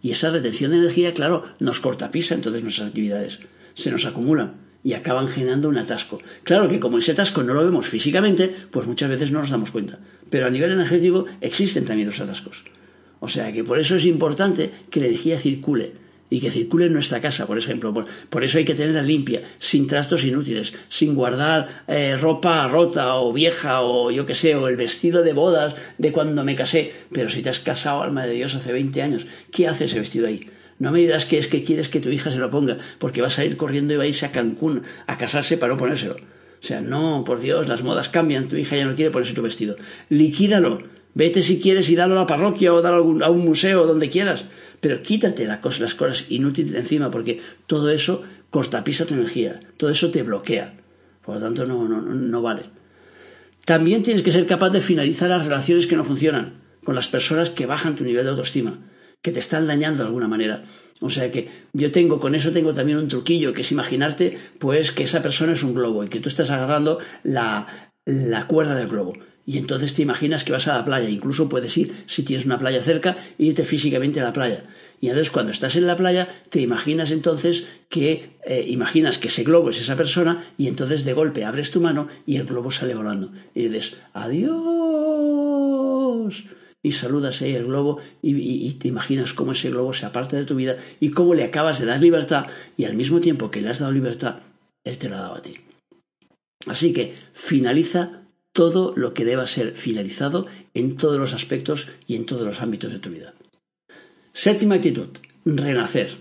Y 0.01 0.11
esa 0.11 0.31
retención 0.31 0.71
de 0.71 0.77
energía, 0.77 1.13
claro, 1.13 1.45
nos 1.59 1.81
cortapisa 1.81 2.35
entonces 2.35 2.63
nuestras 2.63 2.87
actividades. 2.87 3.39
Se 3.73 3.91
nos 3.91 4.05
acumulan 4.05 4.70
y 4.83 4.93
acaban 4.93 5.27
generando 5.27 5.69
un 5.69 5.77
atasco. 5.77 6.19
Claro 6.43 6.67
que 6.67 6.79
como 6.79 6.97
ese 6.97 7.11
atasco 7.11 7.43
no 7.43 7.53
lo 7.53 7.63
vemos 7.63 7.87
físicamente, 7.87 8.53
pues 8.71 8.87
muchas 8.87 9.09
veces 9.09 9.31
no 9.31 9.39
nos 9.39 9.49
damos 9.49 9.71
cuenta. 9.71 9.99
Pero 10.29 10.47
a 10.47 10.49
nivel 10.49 10.71
energético 10.71 11.25
existen 11.39 11.85
también 11.85 12.07
los 12.07 12.19
atascos. 12.19 12.63
O 13.19 13.27
sea 13.27 13.51
que 13.51 13.63
por 13.63 13.79
eso 13.79 13.95
es 13.95 14.05
importante 14.05 14.71
que 14.89 14.99
la 14.99 15.07
energía 15.07 15.37
circule 15.37 15.93
y 16.31 16.39
que 16.39 16.49
circule 16.49 16.85
en 16.85 16.93
nuestra 16.93 17.19
casa, 17.19 17.45
por 17.45 17.57
ejemplo. 17.57 17.93
Por, 18.29 18.43
eso 18.43 18.57
hay 18.57 18.65
que 18.65 18.73
tenerla 18.73 19.03
limpia, 19.03 19.43
sin 19.59 19.85
trastos 19.85 20.23
inútiles, 20.23 20.73
sin 20.87 21.13
guardar 21.13 21.83
eh, 21.87 22.15
ropa 22.17 22.67
rota 22.69 23.15
o 23.15 23.33
vieja 23.33 23.81
o 23.81 24.09
yo 24.09 24.25
qué 24.25 24.33
sé, 24.33 24.55
o 24.55 24.69
el 24.69 24.77
vestido 24.77 25.23
de 25.23 25.33
bodas 25.33 25.75
de 25.97 26.11
cuando 26.13 26.43
me 26.45 26.55
casé. 26.55 26.93
Pero 27.11 27.29
si 27.29 27.41
te 27.41 27.49
has 27.49 27.59
casado, 27.59 28.01
alma 28.01 28.25
de 28.25 28.33
Dios, 28.33 28.55
hace 28.55 28.71
20 28.71 29.01
años, 29.01 29.27
¿qué 29.51 29.67
hace 29.67 29.85
ese 29.85 29.99
vestido 29.99 30.27
ahí? 30.27 30.49
No 30.81 30.91
me 30.91 30.97
dirás 30.97 31.27
que 31.27 31.37
es 31.37 31.47
que 31.47 31.63
quieres 31.63 31.89
que 31.89 31.99
tu 31.99 32.09
hija 32.09 32.31
se 32.31 32.39
lo 32.39 32.49
ponga, 32.49 32.79
porque 32.97 33.21
vas 33.21 33.37
a 33.37 33.45
ir 33.45 33.55
corriendo 33.55 33.93
y 33.93 33.97
va 33.97 34.03
a 34.03 34.07
irse 34.07 34.25
a 34.25 34.31
Cancún 34.31 34.81
a 35.05 35.15
casarse 35.15 35.55
para 35.57 35.73
no 35.73 35.79
ponérselo. 35.79 36.15
O 36.15 36.63
sea, 36.63 36.81
no, 36.81 37.23
por 37.23 37.39
Dios, 37.39 37.67
las 37.67 37.83
modas 37.83 38.09
cambian, 38.09 38.49
tu 38.49 38.55
hija 38.55 38.75
ya 38.75 38.85
no 38.85 38.95
quiere 38.95 39.11
ponerse 39.11 39.35
tu 39.35 39.43
vestido. 39.43 39.75
Liquídalo, 40.09 40.81
vete 41.13 41.43
si 41.43 41.61
quieres 41.61 41.87
y 41.91 41.95
dalo 41.95 42.15
a 42.15 42.21
la 42.21 42.25
parroquia 42.25 42.73
o 42.73 42.81
dalo 42.81 43.23
a 43.23 43.29
un 43.29 43.45
museo, 43.45 43.85
donde 43.85 44.09
quieras, 44.09 44.45
pero 44.79 45.03
quítate 45.03 45.45
las 45.45 45.59
cosas 45.59 46.25
inútiles 46.29 46.71
de 46.71 46.79
encima, 46.79 47.11
porque 47.11 47.41
todo 47.67 47.91
eso 47.91 48.23
cortapisa 48.49 49.05
tu 49.05 49.13
energía, 49.13 49.59
todo 49.77 49.91
eso 49.91 50.09
te 50.09 50.23
bloquea. 50.23 50.73
Por 51.23 51.35
lo 51.35 51.41
tanto, 51.41 51.67
no, 51.67 51.87
no, 51.87 52.01
no 52.01 52.41
vale. 52.41 52.63
También 53.65 54.01
tienes 54.01 54.23
que 54.23 54.31
ser 54.31 54.47
capaz 54.47 54.71
de 54.71 54.81
finalizar 54.81 55.29
las 55.29 55.45
relaciones 55.45 55.85
que 55.85 55.95
no 55.95 56.03
funcionan, 56.03 56.53
con 56.83 56.95
las 56.95 57.07
personas 57.07 57.51
que 57.51 57.67
bajan 57.67 57.95
tu 57.95 58.03
nivel 58.03 58.23
de 58.23 58.31
autoestima 58.31 58.79
que 59.21 59.31
te 59.31 59.39
están 59.39 59.67
dañando 59.67 60.03
de 60.03 60.07
alguna 60.07 60.27
manera. 60.27 60.63
O 60.99 61.09
sea 61.09 61.31
que 61.31 61.49
yo 61.73 61.91
tengo, 61.91 62.19
con 62.19 62.35
eso 62.35 62.51
tengo 62.51 62.73
también 62.73 62.99
un 62.99 63.07
truquillo, 63.07 63.53
que 63.53 63.61
es 63.61 63.71
imaginarte, 63.71 64.37
pues, 64.59 64.91
que 64.91 65.03
esa 65.03 65.21
persona 65.21 65.53
es 65.53 65.63
un 65.63 65.73
globo 65.73 66.03
y 66.03 66.09
que 66.09 66.19
tú 66.19 66.29
estás 66.29 66.51
agarrando 66.51 66.99
la, 67.23 67.91
la 68.05 68.45
cuerda 68.45 68.75
del 68.75 68.87
globo. 68.87 69.13
Y 69.43 69.57
entonces 69.57 69.95
te 69.95 70.03
imaginas 70.03 70.43
que 70.43 70.51
vas 70.51 70.67
a 70.67 70.77
la 70.77 70.85
playa, 70.85 71.09
incluso 71.09 71.49
puedes 71.49 71.75
ir, 71.75 72.03
si 72.05 72.21
tienes 72.23 72.45
una 72.45 72.59
playa 72.59 72.83
cerca, 72.83 73.17
irte 73.39 73.65
físicamente 73.65 74.19
a 74.19 74.23
la 74.23 74.33
playa. 74.33 74.65
Y 74.99 75.07
entonces 75.07 75.31
cuando 75.31 75.51
estás 75.51 75.75
en 75.75 75.87
la 75.87 75.97
playa, 75.97 76.27
te 76.49 76.61
imaginas 76.61 77.09
entonces 77.09 77.65
que, 77.89 78.37
eh, 78.45 78.63
imaginas 78.67 79.17
que 79.17 79.29
ese 79.29 79.43
globo 79.43 79.71
es 79.71 79.81
esa 79.81 79.95
persona, 79.95 80.45
y 80.59 80.67
entonces 80.67 81.03
de 81.03 81.13
golpe 81.13 81.43
abres 81.43 81.71
tu 81.71 81.81
mano 81.81 82.07
y 82.27 82.37
el 82.37 82.45
globo 82.45 82.69
sale 82.69 82.93
volando. 82.93 83.31
Y 83.55 83.67
dices, 83.67 83.97
adiós 84.13 84.61
y 86.83 86.93
saludas 86.93 87.41
ahí 87.41 87.55
el 87.55 87.65
globo 87.65 87.99
y, 88.21 88.71
te 88.73 88.87
imaginas 88.87 89.33
cómo 89.33 89.51
ese 89.51 89.69
globo 89.69 89.93
se 89.93 90.05
aparta 90.05 90.37
de 90.37 90.45
tu 90.45 90.55
vida 90.55 90.77
y 90.99 91.11
cómo 91.11 91.33
le 91.33 91.43
acabas 91.43 91.79
de 91.79 91.85
dar 91.85 91.99
libertad 91.99 92.47
y 92.77 92.85
al 92.85 92.95
mismo 92.95 93.19
tiempo 93.19 93.51
que 93.51 93.61
le 93.61 93.69
has 93.69 93.79
dado 93.79 93.91
libertad, 93.91 94.37
él 94.83 94.97
te 94.97 95.09
lo 95.09 95.17
ha 95.17 95.21
dado 95.21 95.35
a 95.35 95.41
ti. 95.41 95.57
Así 96.67 96.93
que 96.93 97.13
finaliza 97.33 98.23
todo 98.53 98.93
lo 98.95 99.13
que 99.13 99.25
deba 99.25 99.47
ser 99.47 99.73
finalizado 99.75 100.47
en 100.73 100.97
todos 100.97 101.19
los 101.19 101.33
aspectos 101.33 101.87
y 102.07 102.15
en 102.15 102.25
todos 102.25 102.43
los 102.43 102.61
ámbitos 102.61 102.91
de 102.91 102.99
tu 102.99 103.09
vida. 103.09 103.33
Séptima 104.33 104.75
actitud, 104.75 105.09
renacer. 105.45 106.17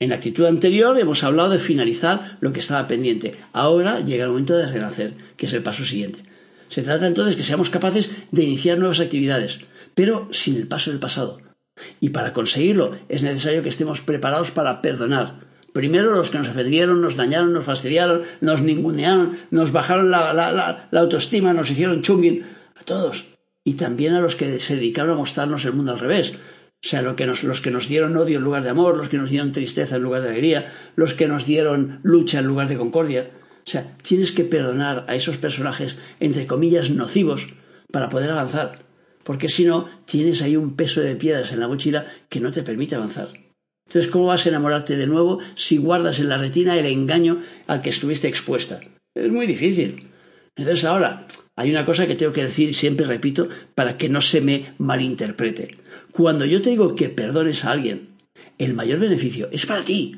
En 0.00 0.10
la 0.10 0.16
actitud 0.16 0.44
anterior 0.44 0.98
hemos 0.98 1.24
hablado 1.24 1.50
de 1.50 1.58
finalizar 1.58 2.36
lo 2.40 2.52
que 2.52 2.60
estaba 2.60 2.86
pendiente. 2.86 3.36
Ahora 3.52 4.00
llega 4.00 4.24
el 4.24 4.30
momento 4.30 4.56
de 4.56 4.66
renacer, 4.66 5.14
que 5.36 5.46
es 5.46 5.52
el 5.52 5.62
paso 5.62 5.84
siguiente. 5.84 6.20
Se 6.68 6.82
trata 6.82 7.06
entonces 7.06 7.34
de 7.34 7.38
que 7.38 7.46
seamos 7.46 7.70
capaces 7.70 8.10
de 8.32 8.42
iniciar 8.42 8.78
nuevas 8.78 9.00
actividades, 9.00 9.60
pero 9.94 10.28
sin 10.32 10.56
el 10.56 10.68
paso 10.68 10.90
del 10.90 11.00
pasado. 11.00 11.38
Y 12.00 12.10
para 12.10 12.32
conseguirlo 12.32 12.96
es 13.08 13.22
necesario 13.22 13.62
que 13.62 13.68
estemos 13.68 14.00
preparados 14.00 14.50
para 14.50 14.82
perdonar. 14.82 15.40
Primero 15.72 16.14
los 16.14 16.30
que 16.30 16.38
nos 16.38 16.48
ofendieron, 16.48 17.00
nos 17.00 17.16
dañaron, 17.16 17.52
nos 17.52 17.64
fastidiaron, 17.64 18.22
nos 18.40 18.62
ningunearon, 18.62 19.38
nos 19.50 19.72
bajaron 19.72 20.10
la, 20.10 20.88
autoestima, 20.92 21.52
nos 21.52 21.70
hicieron 21.70 22.02
chungin, 22.02 22.46
a 22.76 22.84
todos. 22.84 23.26
Y 23.64 23.74
también 23.74 24.14
a 24.14 24.20
los 24.20 24.36
que 24.36 24.58
se 24.60 24.76
dedicaron 24.76 25.12
a 25.12 25.16
mostrarnos 25.16 25.64
el 25.64 25.72
mundo 25.72 25.92
al 25.92 25.98
revés, 25.98 26.34
o 26.84 26.86
sea, 26.86 27.00
los 27.00 27.60
que 27.62 27.70
nos 27.70 27.88
dieron 27.88 28.14
odio 28.14 28.36
en 28.36 28.44
lugar 28.44 28.62
de 28.62 28.68
amor, 28.68 28.98
los 28.98 29.08
que 29.08 29.16
nos 29.16 29.30
dieron 29.30 29.52
tristeza 29.52 29.96
en 29.96 30.02
lugar 30.02 30.20
de 30.20 30.28
alegría, 30.28 30.70
los 30.96 31.14
que 31.14 31.26
nos 31.26 31.46
dieron 31.46 32.00
lucha 32.02 32.40
en 32.40 32.46
lugar 32.46 32.68
de 32.68 32.76
concordia. 32.76 33.30
O 33.66 33.70
sea, 33.70 33.96
tienes 34.02 34.32
que 34.32 34.44
perdonar 34.44 35.06
a 35.08 35.14
esos 35.14 35.38
personajes, 35.38 35.98
entre 36.20 36.46
comillas, 36.46 36.90
nocivos, 36.90 37.54
para 37.90 38.10
poder 38.10 38.30
avanzar. 38.30 38.83
Porque 39.24 39.48
si 39.48 39.64
no, 39.64 39.88
tienes 40.04 40.42
ahí 40.42 40.56
un 40.56 40.76
peso 40.76 41.00
de 41.00 41.16
piedras 41.16 41.50
en 41.52 41.60
la 41.60 41.68
mochila 41.68 42.06
que 42.28 42.40
no 42.40 42.52
te 42.52 42.62
permite 42.62 42.94
avanzar. 42.94 43.30
Entonces, 43.86 44.10
¿cómo 44.10 44.26
vas 44.26 44.46
a 44.46 44.48
enamorarte 44.48 44.96
de 44.96 45.06
nuevo 45.06 45.40
si 45.54 45.76
guardas 45.76 46.18
en 46.18 46.28
la 46.28 46.38
retina 46.38 46.78
el 46.78 46.86
engaño 46.86 47.38
al 47.66 47.82
que 47.82 47.90
estuviste 47.90 48.28
expuesta? 48.28 48.80
Es 49.14 49.30
muy 49.30 49.46
difícil. 49.46 50.08
Entonces, 50.56 50.84
ahora, 50.84 51.26
hay 51.56 51.70
una 51.70 51.84
cosa 51.84 52.06
que 52.06 52.14
tengo 52.14 52.32
que 52.32 52.44
decir 52.44 52.68
y 52.70 52.74
siempre 52.74 53.06
repito 53.06 53.48
para 53.74 53.96
que 53.96 54.08
no 54.08 54.20
se 54.20 54.40
me 54.40 54.74
malinterprete. 54.78 55.78
Cuando 56.12 56.44
yo 56.44 56.62
te 56.62 56.70
digo 56.70 56.94
que 56.94 57.08
perdones 57.08 57.64
a 57.64 57.72
alguien, 57.72 58.08
el 58.58 58.74
mayor 58.74 59.00
beneficio 59.00 59.48
es 59.52 59.66
para 59.66 59.84
ti. 59.84 60.16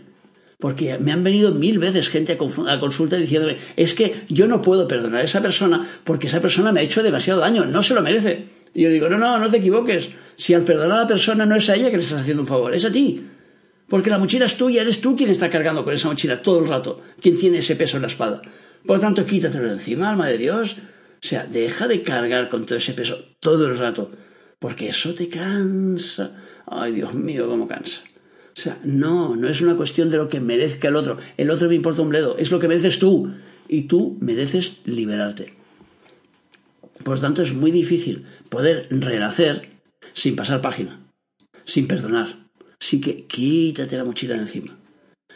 Porque 0.59 0.99
me 0.99 1.13
han 1.13 1.23
venido 1.23 1.53
mil 1.53 1.79
veces 1.79 2.09
gente 2.09 2.33
a, 2.33 2.81
consulta 2.81 3.17
diciéndome, 3.17 3.59
es 3.77 3.93
que 3.93 4.23
yo 4.29 4.49
no 4.49 4.63
puedo 4.63 4.89
perdonar 4.89 5.21
a 5.21 5.25
esa 5.25 5.43
persona 5.43 6.01
porque 6.05 6.29
esa 6.29 6.41
persona 6.41 6.73
me 6.73 6.81
ha 6.81 6.85
hecho 6.85 7.03
demasiado 7.03 7.41
daño, 7.41 7.67
no 7.67 7.83
se 7.83 7.95
lo 7.95 8.01
merece. 8.01 8.56
Y 8.77 8.83
yo 8.83 8.91
digo, 8.91 9.09
no, 9.09 9.17
no, 9.17 9.39
no 9.39 9.51
te 9.51 9.57
equivoques. 9.57 10.11
Si 10.37 10.53
al 10.53 10.63
perdonar 10.63 10.99
a 10.99 11.01
la 11.01 11.07
persona 11.07 11.47
no 11.47 11.57
es 11.57 11.71
a 11.71 11.77
ella 11.77 11.91
que 11.91 11.97
le 11.97 12.03
estás 12.03 12.21
haciendo 12.21 12.43
un 12.43 12.47
favor, 12.47 12.75
es 12.75 12.85
a 12.85 12.93
ti. 12.93 13.27
Porque 13.89 14.11
la 14.11 14.19
mochila 14.19 14.45
es 14.45 14.59
tuya, 14.59 14.83
eres 14.83 15.01
tú 15.01 15.17
quien 15.17 15.31
está 15.31 15.49
cargando 15.49 15.83
con 15.83 15.95
esa 15.95 16.09
mochila 16.09 16.43
todo 16.43 16.59
el 16.59 16.69
rato, 16.69 17.03
quien 17.19 17.39
tiene 17.39 17.59
ese 17.59 17.75
peso 17.75 17.97
en 17.97 18.03
la 18.03 18.09
espalda. 18.09 18.43
Por 18.85 18.97
lo 18.97 19.01
tanto, 19.01 19.25
quítatelo 19.25 19.69
de 19.69 19.73
encima, 19.73 20.11
alma 20.11 20.27
de 20.27 20.37
Dios. 20.37 20.77
O 20.77 21.27
sea, 21.27 21.47
deja 21.47 21.89
de 21.89 22.03
cargar 22.03 22.51
con 22.51 22.67
todo 22.67 22.77
ese 22.77 22.93
peso 22.93 23.19
todo 23.41 23.67
el 23.67 23.79
rato, 23.79 24.13
porque 24.59 24.89
eso 24.89 25.15
te 25.15 25.31
cansa. 25.31 26.37
Ay, 26.67 26.93
Dios 26.93 27.15
mío, 27.15 27.49
cómo 27.49 27.67
cansa. 27.67 28.03
O 28.05 28.61
sea, 28.61 28.77
no, 28.85 29.37
no 29.37 29.49
es 29.49 29.63
una 29.63 29.77
cuestión 29.77 30.11
de 30.11 30.19
lo 30.19 30.29
que 30.29 30.41
merezca 30.41 30.89
el 30.89 30.97
otro. 30.97 31.17
El 31.39 31.51
otro 31.51 31.67
me 31.71 31.77
importa 31.77 32.03
un 32.03 32.11
bledo, 32.11 32.37
es 32.37 32.51
lo 32.51 32.59
que 32.59 32.69
mereces 32.69 32.99
tú. 32.99 33.33
Y 33.69 33.85
tú 33.85 34.19
mereces 34.21 34.83
liberarte. 34.85 35.55
Por 37.07 37.21
tanto, 37.21 37.43
es 37.43 37.53
muy 37.55 37.71
difícil 37.71 38.25
poder 38.49 38.89
renacer 38.91 39.69
sin 40.13 40.35
pasar 40.35 40.61
página, 40.61 41.07
sin 41.65 41.87
perdonar. 41.87 42.49
Así 42.81 43.01
que 43.01 43.29
quítate 43.29 43.97
la 43.97 44.05
mochila 44.05 44.35
de 44.35 44.41
encima. 44.41 44.77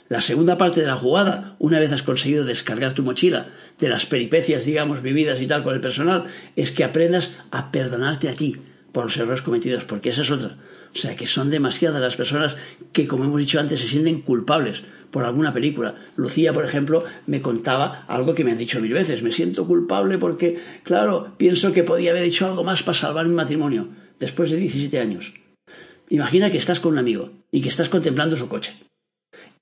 La 0.09 0.21
segunda 0.21 0.59
parte 0.59 0.81
de 0.81 0.89
la 0.89 0.97
jugada, 0.97 1.55
una 1.61 1.79
vez 1.79 1.93
has 1.93 2.03
conseguido 2.03 2.45
descargar 2.45 2.95
tu 2.95 3.05
mochila 3.05 3.51
de 3.79 3.89
las 3.89 4.05
peripecias, 4.05 4.65
digamos, 4.65 5.01
vividas 5.01 5.41
y 5.41 5.47
tal 5.47 5.63
con 5.63 5.77
el 5.77 5.81
personal, 5.81 6.25
es 6.57 6.73
que 6.73 6.83
aprendas 6.83 7.31
a 7.53 7.71
perdonarte 7.71 8.29
a 8.29 8.35
ti 8.35 8.57
por 8.91 9.05
los 9.05 9.17
errores 9.17 9.43
cometidos, 9.43 9.85
porque 9.85 10.09
esa 10.09 10.23
es 10.23 10.31
otra. 10.33 10.57
O 10.93 10.99
sea, 10.99 11.15
que 11.15 11.29
son 11.29 11.51
demasiadas 11.51 12.01
las 12.01 12.17
personas 12.17 12.57
que, 12.93 13.07
como 13.07 13.23
hemos 13.23 13.39
dicho 13.39 13.61
antes, 13.61 13.79
se 13.79 13.87
sienten 13.87 14.23
culpables 14.23 14.83
por 15.11 15.25
alguna 15.25 15.53
película. 15.53 15.95
Lucía, 16.17 16.53
por 16.53 16.65
ejemplo, 16.65 17.05
me 17.27 17.41
contaba 17.41 18.05
algo 18.09 18.35
que 18.35 18.45
me 18.45 18.53
han 18.53 18.59
dicho 18.59 18.81
mil 18.81 18.93
veces. 18.93 19.23
Me 19.23 19.33
siento 19.33 19.67
culpable 19.67 20.19
porque, 20.19 20.59
claro, 20.83 21.35
pienso 21.37 21.73
que 21.73 21.85
podía 21.85 22.11
haber 22.11 22.25
hecho 22.25 22.47
algo 22.47 22.65
más 22.65 22.83
para 22.83 22.99
salvar 22.99 23.27
mi 23.27 23.35
matrimonio, 23.35 23.89
después 24.19 24.51
de 24.51 24.59
17 24.59 24.99
años. 24.99 25.35
Imagina 26.09 26.51
que 26.51 26.59
estás 26.59 26.81
con 26.81 26.93
un 26.93 26.99
amigo 26.99 27.31
y 27.53 27.61
que 27.61 27.69
estás 27.69 27.89
contemplando 27.89 28.37
su 28.37 28.49
coche. 28.49 28.75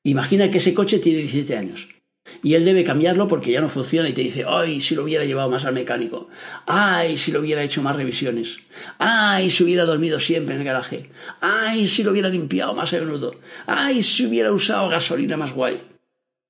Imagina 0.05 0.51
que 0.51 0.59
ese 0.59 0.75
coche 0.75 0.99
tiene 0.99 1.21
17 1.21 1.57
años 1.57 1.98
y 2.43 2.55
él 2.55 2.65
debe 2.65 2.85
cambiarlo 2.85 3.29
porque 3.29 3.53
ya 3.53 3.61
no 3.61 3.69
funciona 3.69 4.09
y 4.09 4.13
te 4.13 4.23
dice, 4.23 4.45
ay, 4.47 4.81
si 4.81 4.95
lo 4.95 5.05
hubiera 5.05 5.25
llevado 5.25 5.51
más 5.51 5.65
al 5.65 5.75
mecánico, 5.75 6.29
ay, 6.67 7.17
si 7.17 7.33
lo 7.33 7.41
hubiera 7.41 7.63
hecho 7.63 7.83
más 7.83 7.97
revisiones, 7.97 8.59
ay, 8.99 9.51
si 9.51 9.65
hubiera 9.65 9.85
dormido 9.85 10.21
siempre 10.21 10.55
en 10.55 10.61
el 10.61 10.67
garaje, 10.67 11.11
ay, 11.41 11.87
si 11.87 12.03
lo 12.03 12.13
hubiera 12.13 12.29
limpiado 12.29 12.75
más 12.75 12.93
a 12.93 12.99
menudo, 12.99 13.35
ay, 13.67 14.03
si 14.03 14.27
hubiera 14.27 14.53
usado 14.53 14.89
gasolina 14.89 15.37
más 15.37 15.53
guay. 15.53 15.83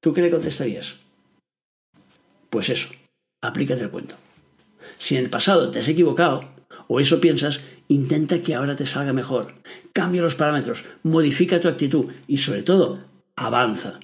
¿Tú 0.01 0.13
qué 0.13 0.23
le 0.23 0.31
contestarías? 0.31 0.97
Pues 2.51 2.69
eso, 2.69 2.89
aplícate 3.43 3.83
el 3.83 3.91
cuento. 3.91 4.15
Si 4.97 5.17
en 5.17 5.25
el 5.25 5.31
pasado 5.31 5.71
te 5.71 5.81
has 5.81 5.89
equivocado, 5.89 6.41
o 6.87 7.01
eso 7.01 7.21
piensas, 7.21 7.61
intenta 7.89 8.43
que 8.43 8.55
ahora 8.55 8.77
te 8.77 8.87
salga 8.87 9.13
mejor. 9.13 9.55
Cambia 9.93 10.23
los 10.23 10.35
parámetros, 10.35 10.85
modifica 11.03 11.61
tu 11.61 11.69
actitud 11.69 12.07
y 12.27 12.39
sobre 12.39 12.63
todo, 12.63 13.05
avanza. 13.37 14.01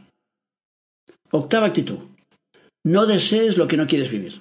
Octava 1.37 1.67
actitud. 1.67 1.99
No 2.85 3.07
desees 3.07 3.57
lo 3.57 3.67
que 3.67 3.77
no 3.77 3.89
quieres 3.89 4.09
vivir. 4.09 4.35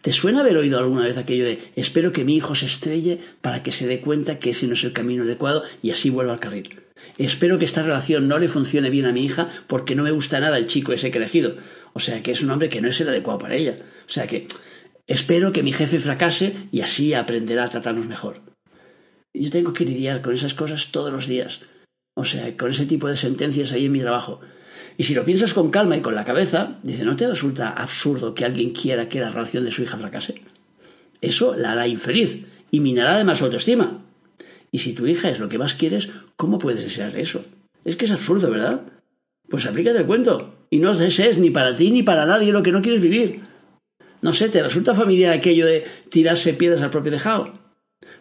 ¿Te 0.00 0.10
suena 0.10 0.40
haber 0.40 0.56
oído 0.56 0.80
alguna 0.80 1.04
vez 1.04 1.16
aquello 1.16 1.44
de 1.44 1.70
espero 1.76 2.12
que 2.12 2.24
mi 2.24 2.34
hijo 2.34 2.56
se 2.56 2.66
estrelle 2.66 3.20
para 3.40 3.62
que 3.62 3.70
se 3.70 3.86
dé 3.86 4.00
cuenta 4.00 4.40
que 4.40 4.50
ese 4.50 4.66
no 4.66 4.72
es 4.72 4.82
el 4.82 4.92
camino 4.92 5.22
adecuado 5.22 5.62
y 5.80 5.92
así 5.92 6.10
vuelva 6.10 6.32
al 6.32 6.40
carril? 6.40 6.80
Espero 7.18 7.56
que 7.56 7.66
esta 7.66 7.84
relación 7.84 8.26
no 8.26 8.40
le 8.40 8.48
funcione 8.48 8.90
bien 8.90 9.06
a 9.06 9.12
mi 9.12 9.24
hija 9.24 9.48
porque 9.68 9.94
no 9.94 10.02
me 10.02 10.10
gusta 10.10 10.40
nada 10.40 10.58
el 10.58 10.66
chico 10.66 10.92
ese 10.92 11.12
que 11.12 11.18
he 11.18 11.20
elegido. 11.20 11.54
O 11.92 12.00
sea 12.00 12.20
que 12.20 12.32
es 12.32 12.42
un 12.42 12.50
hombre 12.50 12.68
que 12.68 12.80
no 12.80 12.88
es 12.88 13.00
el 13.00 13.08
adecuado 13.08 13.38
para 13.38 13.54
ella. 13.54 13.76
O 14.04 14.10
sea 14.10 14.26
que 14.26 14.48
espero 15.06 15.52
que 15.52 15.62
mi 15.62 15.72
jefe 15.72 16.00
fracase 16.00 16.66
y 16.72 16.80
así 16.80 17.14
aprenderá 17.14 17.66
a 17.66 17.70
tratarnos 17.70 18.08
mejor. 18.08 18.40
Yo 19.32 19.50
tengo 19.50 19.72
que 19.72 19.84
lidiar 19.84 20.20
con 20.20 20.34
esas 20.34 20.54
cosas 20.54 20.90
todos 20.90 21.12
los 21.12 21.28
días. 21.28 21.60
O 22.16 22.24
sea, 22.24 22.56
con 22.56 22.72
ese 22.72 22.86
tipo 22.86 23.06
de 23.06 23.14
sentencias 23.14 23.70
ahí 23.70 23.86
en 23.86 23.92
mi 23.92 24.00
trabajo. 24.00 24.40
Y 24.96 25.04
si 25.04 25.14
lo 25.14 25.24
piensas 25.24 25.54
con 25.54 25.70
calma 25.70 25.96
y 25.96 26.00
con 26.00 26.14
la 26.14 26.24
cabeza, 26.24 26.78
dice, 26.82 27.04
¿no 27.04 27.16
te 27.16 27.26
resulta 27.26 27.70
absurdo 27.70 28.34
que 28.34 28.44
alguien 28.44 28.72
quiera 28.72 29.08
que 29.08 29.20
la 29.20 29.30
relación 29.30 29.64
de 29.64 29.70
su 29.70 29.82
hija 29.82 29.96
fracase? 29.96 30.42
Eso 31.20 31.54
la 31.56 31.72
hará 31.72 31.86
infeliz 31.88 32.44
y 32.70 32.80
minará 32.80 33.14
además 33.14 33.38
su 33.38 33.44
autoestima. 33.44 34.04
Y 34.70 34.78
si 34.78 34.92
tu 34.92 35.06
hija 35.06 35.30
es 35.30 35.38
lo 35.38 35.48
que 35.48 35.58
más 35.58 35.74
quieres, 35.74 36.10
¿cómo 36.36 36.58
puedes 36.58 36.82
desear 36.82 37.16
eso? 37.16 37.44
Es 37.84 37.96
que 37.96 38.06
es 38.06 38.12
absurdo, 38.12 38.50
¿verdad? 38.50 38.82
Pues 39.48 39.66
aplícate 39.66 39.98
el 39.98 40.06
cuento 40.06 40.66
y 40.70 40.78
no 40.78 40.94
desees 40.94 41.38
ni 41.38 41.50
para 41.50 41.76
ti 41.76 41.90
ni 41.90 42.02
para 42.02 42.26
nadie 42.26 42.52
lo 42.52 42.62
que 42.62 42.72
no 42.72 42.82
quieres 42.82 43.00
vivir. 43.00 43.42
No 44.22 44.32
sé, 44.32 44.48
¿te 44.48 44.62
resulta 44.62 44.94
familiar 44.94 45.32
aquello 45.32 45.66
de 45.66 45.84
tirarse 46.08 46.54
piedras 46.54 46.80
al 46.80 46.90
propio 46.90 47.12
tejado? 47.12 47.52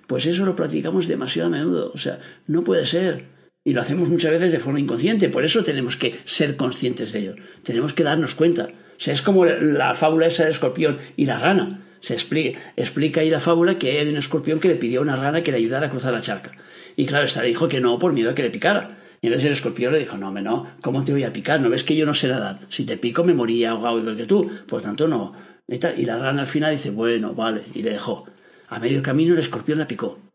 Pues 0.08 0.26
eso 0.26 0.46
lo 0.46 0.56
practicamos 0.56 1.08
demasiado 1.08 1.48
a 1.48 1.52
menudo. 1.52 1.92
O 1.94 1.98
sea, 1.98 2.20
no 2.48 2.64
puede 2.64 2.86
ser. 2.86 3.28
Y 3.64 3.74
lo 3.74 3.82
hacemos 3.82 4.10
muchas 4.10 4.32
veces 4.32 4.52
de 4.52 4.60
forma 4.60 4.80
inconsciente, 4.80 5.30
por 5.30 5.46
eso 5.46 5.64
tenemos 5.64 5.96
que 5.96 6.20
ser 6.24 6.58
conscientes 6.58 7.14
de 7.14 7.20
ello. 7.20 7.36
Tenemos 7.64 7.94
que 7.94 8.04
darnos 8.04 8.34
cuenta. 8.34 8.64
O 8.64 9.04
sea, 9.04 9.14
es 9.14 9.22
como 9.22 9.46
la 9.46 9.94
fábula 9.94 10.28
esa 10.28 10.44
del 10.44 10.54
escorpión 10.54 10.98
y 11.16 11.26
la 11.26 11.38
rana. 11.38 11.82
Se 12.00 12.14
explica, 12.14 12.60
explica 12.76 13.22
ahí 13.22 13.30
la 13.30 13.40
fábula 13.40 13.78
que 13.78 14.00
hay 14.00 14.08
un 14.08 14.18
escorpión 14.18 14.60
que 14.60 14.68
le 14.68 14.76
pidió 14.76 15.00
a 15.00 15.04
una 15.04 15.16
rana 15.16 15.44
que 15.44 15.52
le 15.52 15.58
ayudara 15.58 15.88
a 15.88 15.90
cruzar 15.92 16.14
la 16.14 16.22
charca. 16.22 16.52
Y 16.96 17.06
claro, 17.06 17.26
esta 17.26 17.42
le 17.42 17.50
dijo 17.50 17.68
que 17.68 17.80
no 17.80 18.00
por 18.00 18.14
miedo 18.14 18.32
a 18.32 18.36
que 18.36 18.42
le 18.42 18.50
picara. 18.50 18.98
Y 19.22 19.28
entonces 19.28 19.46
el 19.46 19.54
escorpión 19.54 19.94
le 19.94 20.00
dijo, 20.00 20.18
no, 20.18 20.32
me 20.32 20.42
no, 20.42 20.68
¿cómo 20.82 21.04
te 21.04 21.12
voy 21.12 21.24
a 21.24 21.32
picar? 21.32 21.62
¿No 21.62 21.70
ves 21.70 21.84
que 21.84 21.96
yo 21.96 22.08
no 22.08 22.16
sé 22.16 22.28
nadar? 22.28 22.62
Si 22.70 22.86
te 22.86 22.98
pico 22.98 23.24
me 23.24 23.36
moría 23.36 23.72
ahogado 23.72 24.00
igual 24.00 24.18
que 24.18 24.26
tú. 24.26 24.50
Por 24.68 24.82
tanto, 24.82 25.08
no. 25.08 25.34
Y 25.68 26.06
la 26.06 26.18
rana 26.18 26.42
al 26.42 26.48
final 26.48 26.72
dice, 26.72 26.90
bueno, 26.90 27.36
vale, 27.36 27.66
y 27.76 27.84
le 27.84 27.92
dejó. 27.92 28.26
A 28.70 28.80
medio 28.80 29.04
camino 29.04 29.34
el 29.34 29.40
escorpión 29.40 29.78
la 29.78 29.88
picó. 29.88 30.31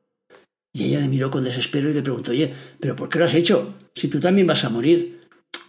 Y 0.76 0.84
ella 0.84 1.00
le 1.00 1.08
miró 1.08 1.30
con 1.30 1.42
desespero 1.42 1.88
y 1.88 1.94
le 1.94 2.02
preguntó, 2.02 2.32
oye, 2.32 2.52
¿pero 2.78 2.94
por 2.94 3.08
qué 3.08 3.18
lo 3.18 3.24
has 3.24 3.34
hecho? 3.34 3.74
Si 3.94 4.08
tú 4.08 4.20
también 4.20 4.46
vas 4.46 4.62
a 4.62 4.68
morir. 4.68 5.20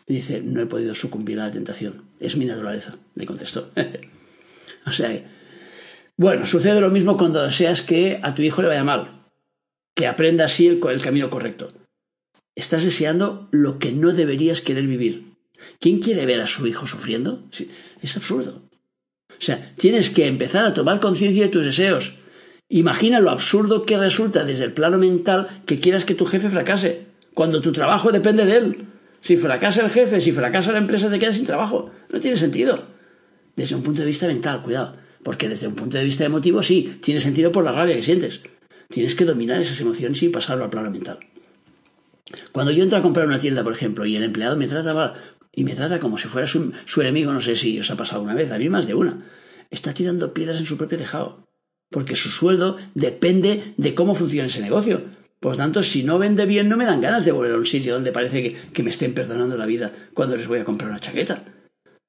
Y 0.06 0.16
dice, 0.16 0.42
no 0.42 0.62
he 0.62 0.66
podido 0.66 0.94
sucumbir 0.94 1.40
a 1.40 1.46
la 1.46 1.52
tentación. 1.52 2.04
Es 2.20 2.36
mi 2.36 2.44
naturaleza, 2.44 2.98
le 3.16 3.26
contestó. 3.26 3.72
o 4.86 4.92
sea, 4.92 5.24
bueno, 6.18 6.46
sucede 6.46 6.82
lo 6.82 6.90
mismo 6.90 7.16
cuando 7.16 7.42
deseas 7.42 7.82
que 7.82 8.20
a 8.22 8.36
tu 8.36 8.42
hijo 8.42 8.62
le 8.62 8.68
vaya 8.68 8.84
mal, 8.84 9.24
que 9.96 10.08
aprenda 10.08 10.44
así 10.44 10.68
el, 10.68 10.82
el 10.86 11.02
camino 11.02 11.30
correcto. 11.30 11.70
Estás 12.54 12.84
deseando 12.84 13.48
lo 13.52 13.80
que 13.80 13.94
no 13.94 14.12
deberías 14.12 14.60
querer 14.60 14.88
vivir. 14.88 15.36
¿Quién 15.80 16.00
quiere 16.00 16.26
ver 16.26 16.42
a 16.42 16.48
su 16.48 16.68
hijo 16.68 16.86
sufriendo? 16.86 17.48
Es 18.02 18.18
absurdo. 18.18 18.62
O 19.30 19.42
sea, 19.42 19.74
tienes 19.78 20.10
que 20.10 20.28
empezar 20.28 20.66
a 20.66 20.74
tomar 20.74 21.00
conciencia 21.00 21.44
de 21.44 21.50
tus 21.50 21.64
deseos 21.64 22.16
Imagina 22.70 23.22
lo 23.22 23.32
absurdo 23.32 23.86
que 23.86 23.98
resulta 23.98 24.44
desde 24.44 24.66
el 24.66 24.74
plano 24.74 24.98
mental 24.98 25.62
que 25.66 25.80
quieras 25.80 26.04
que 26.04 26.16
tu 26.16 26.26
jefe 26.26 26.50
fracase, 26.50 27.06
cuando 27.34 27.62
tu 27.62 27.72
trabajo 27.72 28.12
depende 28.12 28.46
de 28.46 28.58
él. 28.58 28.86
Si 29.22 29.38
fracasa 29.38 29.84
el 29.84 29.90
jefe, 29.90 30.20
si 30.22 30.32
fracasa 30.32 30.72
la 30.72 30.80
empresa, 30.80 31.10
te 31.10 31.20
quedas 31.20 31.36
sin 31.36 31.46
trabajo. 31.46 31.92
No 32.12 32.20
tiene 32.20 32.36
sentido. 32.36 32.84
Desde 33.56 33.76
un 33.76 33.84
punto 33.84 34.02
de 34.02 34.08
vista 34.08 34.28
mental, 34.28 34.64
cuidado. 34.64 34.98
Porque 35.24 35.50
desde 35.50 35.68
un 35.68 35.76
punto 35.76 35.98
de 35.98 36.04
vista 36.04 36.26
emotivo, 36.26 36.62
sí, 36.62 36.98
tiene 37.02 37.20
sentido 37.20 37.52
por 37.52 37.64
la 37.64 37.72
rabia 37.72 37.96
que 37.96 38.04
sientes. 38.04 38.42
Tienes 38.90 39.16
que 39.16 39.26
dominar 39.26 39.62
esas 39.62 39.80
emociones 39.82 40.22
y 40.24 40.30
pasarlo 40.30 40.64
al 40.64 40.70
plano 40.70 40.92
mental. 40.92 41.20
Cuando 42.52 42.72
yo 42.72 42.84
entro 42.84 43.00
a 43.00 43.02
comprar 43.02 43.26
una 43.26 43.40
tienda, 43.40 43.64
por 43.64 43.74
ejemplo, 43.74 44.06
y 44.06 44.16
el 44.16 44.24
empleado 44.24 44.58
me 44.58 44.68
trata 44.68 44.94
mal, 44.94 45.14
y 45.54 45.64
me 45.64 45.74
trata 45.74 46.00
como 46.00 46.18
si 46.18 46.28
fuera 46.28 46.48
su, 46.48 46.74
su 46.86 47.02
enemigo, 47.02 47.32
no 47.32 47.40
sé 47.40 47.56
si 47.56 47.80
os 47.80 47.90
ha 47.90 47.98
pasado 47.98 48.22
una 48.22 48.34
vez, 48.34 48.52
a 48.52 48.58
mí 48.58 48.70
más 48.70 48.88
de 48.88 48.94
una, 48.94 49.26
está 49.72 49.94
tirando 49.94 50.34
piedras 50.34 50.60
en 50.60 50.66
su 50.66 50.78
propio 50.78 50.98
tejado, 50.98 51.47
porque 51.90 52.16
su 52.16 52.30
sueldo 52.30 52.78
depende 52.94 53.74
de 53.78 53.96
cómo 53.96 54.16
funciona 54.16 54.48
ese 54.48 54.62
negocio. 54.62 55.02
Por 55.40 55.54
lo 55.54 55.58
tanto, 55.58 55.84
si 55.84 56.04
no 56.04 56.18
vende 56.18 56.46
bien, 56.46 56.68
no 56.68 56.78
me 56.78 56.86
dan 56.86 57.02
ganas 57.02 57.24
de 57.26 57.32
volver 57.32 57.54
a 57.54 57.58
un 57.58 57.66
sitio 57.66 57.94
donde 57.94 58.12
parece 58.12 58.42
que, 58.42 58.56
que 58.74 58.84
me 58.84 58.90
estén 58.90 59.14
perdonando 59.14 59.58
la 59.58 59.66
vida 59.66 59.92
cuando 60.14 60.36
les 60.36 60.48
voy 60.48 60.60
a 60.60 60.66
comprar 60.66 60.90
una 60.90 61.00
chaqueta. 61.00 61.44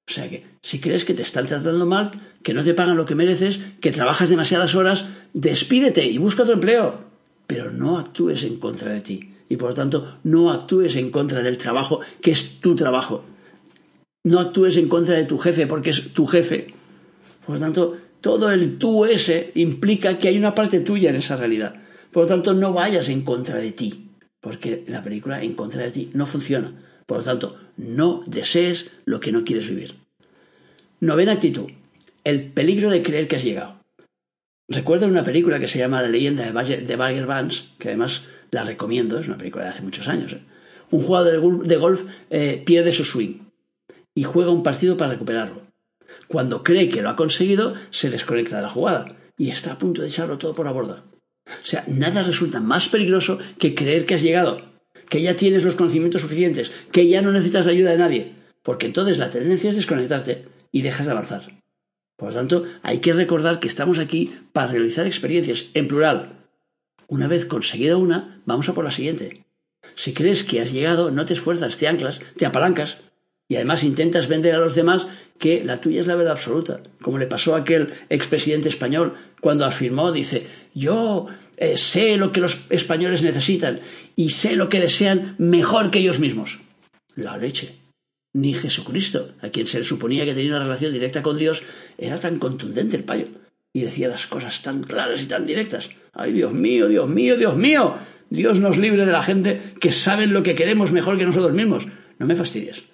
O 0.09 0.11
sea 0.11 0.29
que, 0.31 0.47
si 0.63 0.81
crees 0.81 1.05
que 1.05 1.13
te 1.13 1.21
están 1.21 1.45
tratando 1.45 1.85
mal, 1.85 2.13
que 2.43 2.55
no 2.55 2.65
te 2.65 2.73
pagan 2.73 2.97
lo 2.97 3.05
que 3.05 3.15
mereces, 3.15 3.61
que 3.81 3.91
trabajas 3.91 4.31
demasiadas 4.31 4.75
horas, 4.75 5.05
despídete 5.35 6.07
y 6.07 6.17
busca 6.17 6.45
otro 6.45 6.55
empleo. 6.55 7.05
Pero 7.47 7.71
no 7.71 7.99
actúes 7.99 8.43
en 8.43 8.57
contra 8.59 8.93
de 8.93 9.03
ti. 9.03 9.35
Y 9.51 9.57
por 9.57 9.71
lo 9.71 9.75
tanto, 9.75 10.19
no 10.25 10.51
actúes 10.51 10.97
en 10.97 11.11
contra 11.11 11.43
del 11.43 11.59
trabajo 11.59 12.01
que 12.23 12.31
es 12.31 12.61
tu 12.61 12.75
trabajo. 12.75 13.25
No 14.25 14.41
actúes 14.41 14.79
en 14.79 14.89
contra 14.89 15.15
de 15.15 15.25
tu 15.25 15.39
jefe 15.39 15.67
porque 15.67 15.91
es 15.91 16.13
tu 16.15 16.27
jefe. 16.27 16.75
Por 17.45 17.57
lo 17.57 17.61
tanto, 17.61 17.97
todo 18.21 18.51
el 18.51 18.79
tú 18.79 19.05
ese 19.05 19.53
implica 19.55 20.19
que 20.19 20.29
hay 20.29 20.39
una 20.39 20.55
parte 20.55 20.81
tuya 20.81 21.11
en 21.11 21.17
esa 21.17 21.37
realidad. 21.37 21.77
Por 22.13 22.25
lo 22.25 22.29
tanto, 22.29 22.55
no 22.55 22.73
vayas 22.73 23.09
en 23.09 23.23
contra 23.23 23.57
de 23.57 23.73
ti, 23.73 24.11
porque 24.41 24.85
la 24.89 25.03
película 25.03 25.43
en 25.43 25.55
contra 25.55 25.83
de 25.83 25.91
ti 25.91 26.11
no 26.15 26.27
funciona. 26.27 26.73
Por 27.07 27.19
lo 27.19 27.25
tanto, 27.25 27.57
no 27.77 28.23
desees 28.27 28.91
lo 29.05 29.21
que 29.21 29.33
no 29.33 29.45
quieres 29.45 29.69
vivir. 29.69 29.95
Novena 31.01 31.33
actitud. 31.33 31.71
El 32.25 32.53
peligro 32.53 32.91
de 32.91 33.03
creer 33.03 33.29
que 33.29 33.37
has 33.37 33.45
llegado. 33.45 33.79
Recuerdo 34.69 35.07
una 35.07 35.25
película 35.25 35.59
que 35.59 35.69
se 35.69 35.79
llama 35.79 36.03
La 36.03 36.09
leyenda 36.09 36.45
de 36.45 36.97
Bagger 36.97 37.27
Vance, 37.27 37.65
que 37.79 37.89
además 37.89 38.25
la 38.51 38.65
recomiendo, 38.65 39.19
es 39.19 39.27
una 39.27 39.39
película 39.39 39.65
de 39.65 39.71
hace 39.71 39.83
muchos 39.83 40.09
años. 40.09 40.33
¿eh? 40.33 40.43
Un 40.91 41.01
jugador 41.01 41.67
de 41.67 41.77
golf 41.77 42.05
eh, 42.29 42.63
pierde 42.67 42.93
su 42.93 43.05
swing 43.05 43.39
y 44.15 44.25
juega 44.25 44.51
un 44.51 44.63
partido 44.63 44.97
para 44.97 45.13
recuperarlo. 45.13 45.68
Cuando 46.27 46.63
cree 46.63 46.91
que 46.91 47.03
lo 47.03 47.11
ha 47.11 47.17
conseguido, 47.17 47.75
se 47.91 48.11
desconecta 48.11 48.57
de 48.57 48.63
la 48.63 48.69
jugada 48.69 49.17
y 49.37 49.51
está 49.51 49.73
a 49.73 49.79
punto 49.79 50.03
de 50.03 50.09
echarlo 50.09 50.39
todo 50.39 50.55
por 50.55 50.67
la 50.67 50.73
borda. 50.73 51.05
O 51.47 51.65
sea, 51.65 51.85
nada 51.87 52.23
resulta 52.23 52.61
más 52.61 52.89
peligroso 52.89 53.39
que 53.59 53.75
creer 53.75 54.05
que 54.05 54.15
has 54.15 54.23
llegado, 54.23 54.61
que 55.09 55.23
ya 55.23 55.37
tienes 55.37 55.65
los 55.65 55.77
conocimientos 55.77 56.21
suficientes, 56.21 56.73
que 56.93 57.09
ya 57.09 57.23
no 57.23 57.33
necesitas 57.33 57.65
la 57.65 57.73
ayuda 57.73 57.93
de 57.93 57.99
nadie, 57.99 58.33
porque 58.63 58.87
entonces 58.87 59.19
la 59.19 59.31
tendencia 59.31 59.71
es 59.71 59.77
desconectarte 59.77 60.45
y 60.73 60.83
dejas 60.83 61.07
de 61.07 61.13
avanzar. 61.13 61.63
Por 62.17 62.31
lo 62.31 62.35
tanto, 62.35 62.65
hay 62.83 62.99
que 62.99 63.13
recordar 63.13 63.61
que 63.61 63.69
estamos 63.69 63.99
aquí 63.99 64.35
para 64.53 64.73
realizar 64.73 65.07
experiencias 65.07 65.67
en 65.75 65.89
plural. 65.89 66.33
Una 67.07 67.29
vez 67.29 67.47
conseguida 67.47 67.97
una, 67.97 68.43
vamos 68.45 68.69
a 68.69 68.75
por 68.75 68.85
la 68.85 68.91
siguiente. 68.91 69.47
Si 69.95 70.13
crees 70.13 70.45
que 70.45 70.61
has 70.61 70.73
llegado, 70.73 71.11
no 71.11 71.25
te 71.25 71.35
esfuerzas, 71.35 71.79
te 71.79 71.89
anclas, 71.89 72.21
te 72.37 72.45
apalancas 72.45 72.99
y 73.49 73.57
además 73.57 73.83
intentas 73.83 74.29
vender 74.29 74.55
a 74.55 74.59
los 74.59 74.75
demás 74.75 75.09
que 75.39 75.65
la 75.65 75.81
tuya 75.81 76.01
es 76.01 76.07
la 76.07 76.17
verdad 76.17 76.33
absoluta, 76.33 76.81
como 77.01 77.19
le 77.19 77.27
pasó 77.27 77.55
a 77.55 77.61
aquel 77.61 77.95
expresidente 78.11 78.69
español 78.69 79.15
cuando 79.41 79.65
afirmó, 79.65 80.13
dice, 80.13 80.47
yo 80.75 81.29
eh, 81.57 81.77
sé 81.77 82.17
lo 82.17 82.33
que 82.33 82.41
los 82.41 82.67
españoles 82.71 83.23
necesitan 83.23 83.81
y 84.17 84.31
sé 84.31 84.57
lo 84.57 84.69
que 84.69 84.81
desean 84.81 85.35
mejor 85.39 85.91
que 85.91 86.01
ellos 86.01 86.21
mismos. 86.21 86.59
La 87.15 87.37
leche. 87.37 87.77
Ni 88.35 88.53
Jesucristo, 88.53 89.33
a 89.41 89.49
quien 89.49 89.67
se 89.67 89.79
le 89.79 89.85
suponía 89.85 90.25
que 90.25 90.35
tenía 90.35 90.51
una 90.51 90.65
relación 90.65 90.93
directa 90.93 91.23
con 91.23 91.39
Dios, 91.39 91.63
era 91.97 92.19
tan 92.19 92.39
contundente 92.39 92.97
el 92.97 93.05
payo 93.05 93.27
y 93.73 93.81
decía 93.81 94.09
las 94.09 94.27
cosas 94.27 94.61
tan 94.63 94.83
claras 94.83 95.23
y 95.23 95.27
tan 95.27 95.47
directas. 95.47 95.91
¡Ay, 96.13 96.33
Dios 96.33 96.53
mío, 96.53 96.89
Dios 96.89 97.09
mío, 97.09 97.37
Dios 97.37 97.57
mío! 97.57 97.97
Dios 98.31 98.61
nos 98.61 98.77
libre 98.77 99.07
de 99.07 99.13
la 99.13 99.23
gente 99.23 99.73
que 99.81 99.91
saben 99.91 100.35
lo 100.35 100.43
que 100.43 100.55
queremos 100.55 100.93
mejor 100.93 101.17
que 101.17 101.25
nosotros 101.25 101.55
mismos. 101.55 101.87
No 102.19 102.27
me 102.27 102.37
fastidies. 102.37 102.85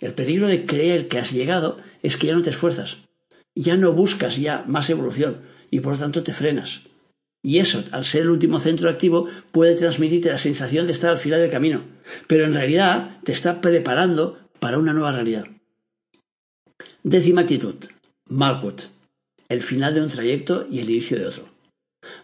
El 0.00 0.14
peligro 0.14 0.48
de 0.48 0.66
creer 0.66 1.08
que 1.08 1.18
has 1.18 1.32
llegado 1.32 1.78
es 2.02 2.16
que 2.16 2.26
ya 2.28 2.34
no 2.34 2.42
te 2.42 2.50
esfuerzas, 2.50 2.98
ya 3.54 3.76
no 3.76 3.92
buscas 3.92 4.36
ya 4.36 4.64
más 4.66 4.90
evolución 4.90 5.42
y 5.70 5.80
por 5.80 5.94
lo 5.94 5.98
tanto 5.98 6.22
te 6.22 6.32
frenas. 6.32 6.82
Y 7.42 7.58
eso, 7.58 7.84
al 7.92 8.04
ser 8.04 8.22
el 8.22 8.30
último 8.30 8.58
centro 8.58 8.88
activo, 8.88 9.28
puede 9.52 9.74
transmitirte 9.74 10.30
la 10.30 10.38
sensación 10.38 10.86
de 10.86 10.92
estar 10.92 11.10
al 11.10 11.18
final 11.18 11.40
del 11.40 11.50
camino, 11.50 11.82
pero 12.26 12.44
en 12.46 12.54
realidad 12.54 13.18
te 13.22 13.32
está 13.32 13.60
preparando 13.60 14.38
para 14.60 14.78
una 14.78 14.94
nueva 14.94 15.12
realidad. 15.12 15.44
Décima 17.02 17.42
actitud, 17.42 17.76
Malkut, 18.28 18.84
el 19.50 19.62
final 19.62 19.94
de 19.94 20.00
un 20.00 20.08
trayecto 20.08 20.66
y 20.70 20.80
el 20.80 20.88
inicio 20.88 21.18
de 21.18 21.26
otro. 21.26 21.54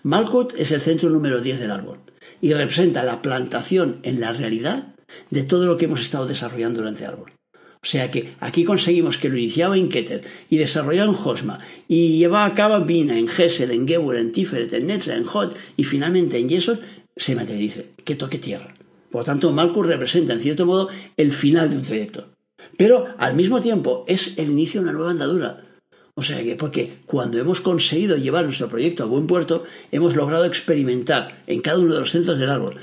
Malkut 0.03 0.55
es 0.57 0.73
el 0.73 0.81
centro 0.81 1.11
número 1.11 1.41
10 1.41 1.61
del 1.61 1.71
árbol 1.71 2.01
y 2.41 2.53
representa 2.55 3.05
la 3.05 3.23
plantación 3.23 4.01
en 4.03 4.21
la 4.21 4.33
realidad 4.33 4.95
de 5.31 5.43
todo 5.43 5.67
lo 5.67 5.77
que 5.77 5.85
hemos 5.85 6.01
estado 6.01 6.27
desarrollando 6.27 6.81
durante 6.81 7.05
el 7.05 7.11
árbol. 7.11 7.33
O 7.83 7.87
sea 7.87 8.11
que 8.11 8.35
aquí 8.40 8.64
conseguimos 8.64 9.16
que 9.16 9.31
lo 9.31 9.38
iniciaba 9.38 9.77
en 9.77 9.88
Keter 9.88 10.23
y 10.51 10.59
desarrollaba 10.59 11.11
en 11.11 11.16
Hosma 11.16 11.61
y 11.88 12.19
llevaba 12.19 12.45
a 12.45 12.55
cabo 12.55 12.77
en 12.77 12.87
Bina, 12.87 13.19
en 13.19 13.27
Gesel, 13.27 13.71
en 13.71 13.88
Geber, 13.88 14.19
en 14.19 14.33
Tiferet, 14.33 14.73
en 14.75 14.87
Netza, 14.88 15.16
en 15.16 15.25
Hot 15.25 15.57
y 15.77 15.85
finalmente 15.85 16.37
en 16.38 16.51
Yesod 16.51 16.79
se 17.16 17.35
materialice, 17.35 17.93
que 18.05 18.16
toque 18.16 18.38
tierra. 18.38 18.75
Por 19.11 19.23
lo 19.23 19.25
tanto, 19.25 19.51
Malkus 19.51 19.87
representa 19.87 20.35
en 20.35 20.40
cierto 20.40 20.66
modo 20.66 20.88
el 21.16 21.33
final 21.33 21.71
de 21.71 21.79
un 21.79 21.83
trayecto. 21.83 22.29
Pero 22.77 23.07
al 23.19 23.35
mismo 23.35 23.61
tiempo 23.61 24.05
es 24.07 24.37
el 24.38 24.51
inicio 24.51 24.81
de 24.81 24.88
una 24.88 24.97
nueva 24.97 25.11
andadura. 25.11 25.64
O 26.14 26.23
sea 26.23 26.43
que, 26.43 26.57
porque 26.57 26.99
cuando 27.07 27.38
hemos 27.38 27.62
conseguido 27.62 28.16
llevar 28.16 28.45
nuestro 28.45 28.69
proyecto 28.69 29.05
a 29.05 29.07
buen 29.07 29.27
puerto, 29.27 29.64
hemos 29.90 30.16
logrado 30.16 30.45
experimentar 30.45 31.43
en 31.47 31.62
cada 31.62 31.79
uno 31.79 31.95
de 31.95 32.01
los 32.01 32.11
centros 32.11 32.38
del 32.38 32.51
árbol 32.51 32.77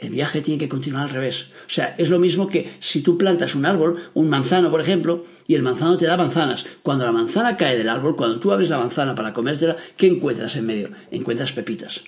el 0.00 0.10
viaje 0.10 0.40
tiene 0.40 0.58
que 0.58 0.68
continuar 0.68 1.04
al 1.04 1.14
revés. 1.14 1.50
O 1.66 1.70
sea, 1.70 1.94
es 1.98 2.08
lo 2.08 2.18
mismo 2.18 2.48
que 2.48 2.72
si 2.80 3.02
tú 3.02 3.18
plantas 3.18 3.54
un 3.54 3.66
árbol, 3.66 4.02
un 4.14 4.30
manzano, 4.30 4.70
por 4.70 4.80
ejemplo, 4.80 5.24
y 5.46 5.54
el 5.54 5.62
manzano 5.62 5.96
te 5.96 6.06
da 6.06 6.16
manzanas. 6.16 6.66
Cuando 6.82 7.04
la 7.04 7.12
manzana 7.12 7.56
cae 7.56 7.76
del 7.76 7.88
árbol, 7.88 8.16
cuando 8.16 8.40
tú 8.40 8.50
abres 8.50 8.70
la 8.70 8.78
manzana 8.78 9.14
para 9.14 9.34
comértela, 9.34 9.76
¿qué 9.96 10.06
encuentras 10.06 10.56
en 10.56 10.66
medio? 10.66 10.90
Encuentras 11.10 11.52
pepitas. 11.52 12.02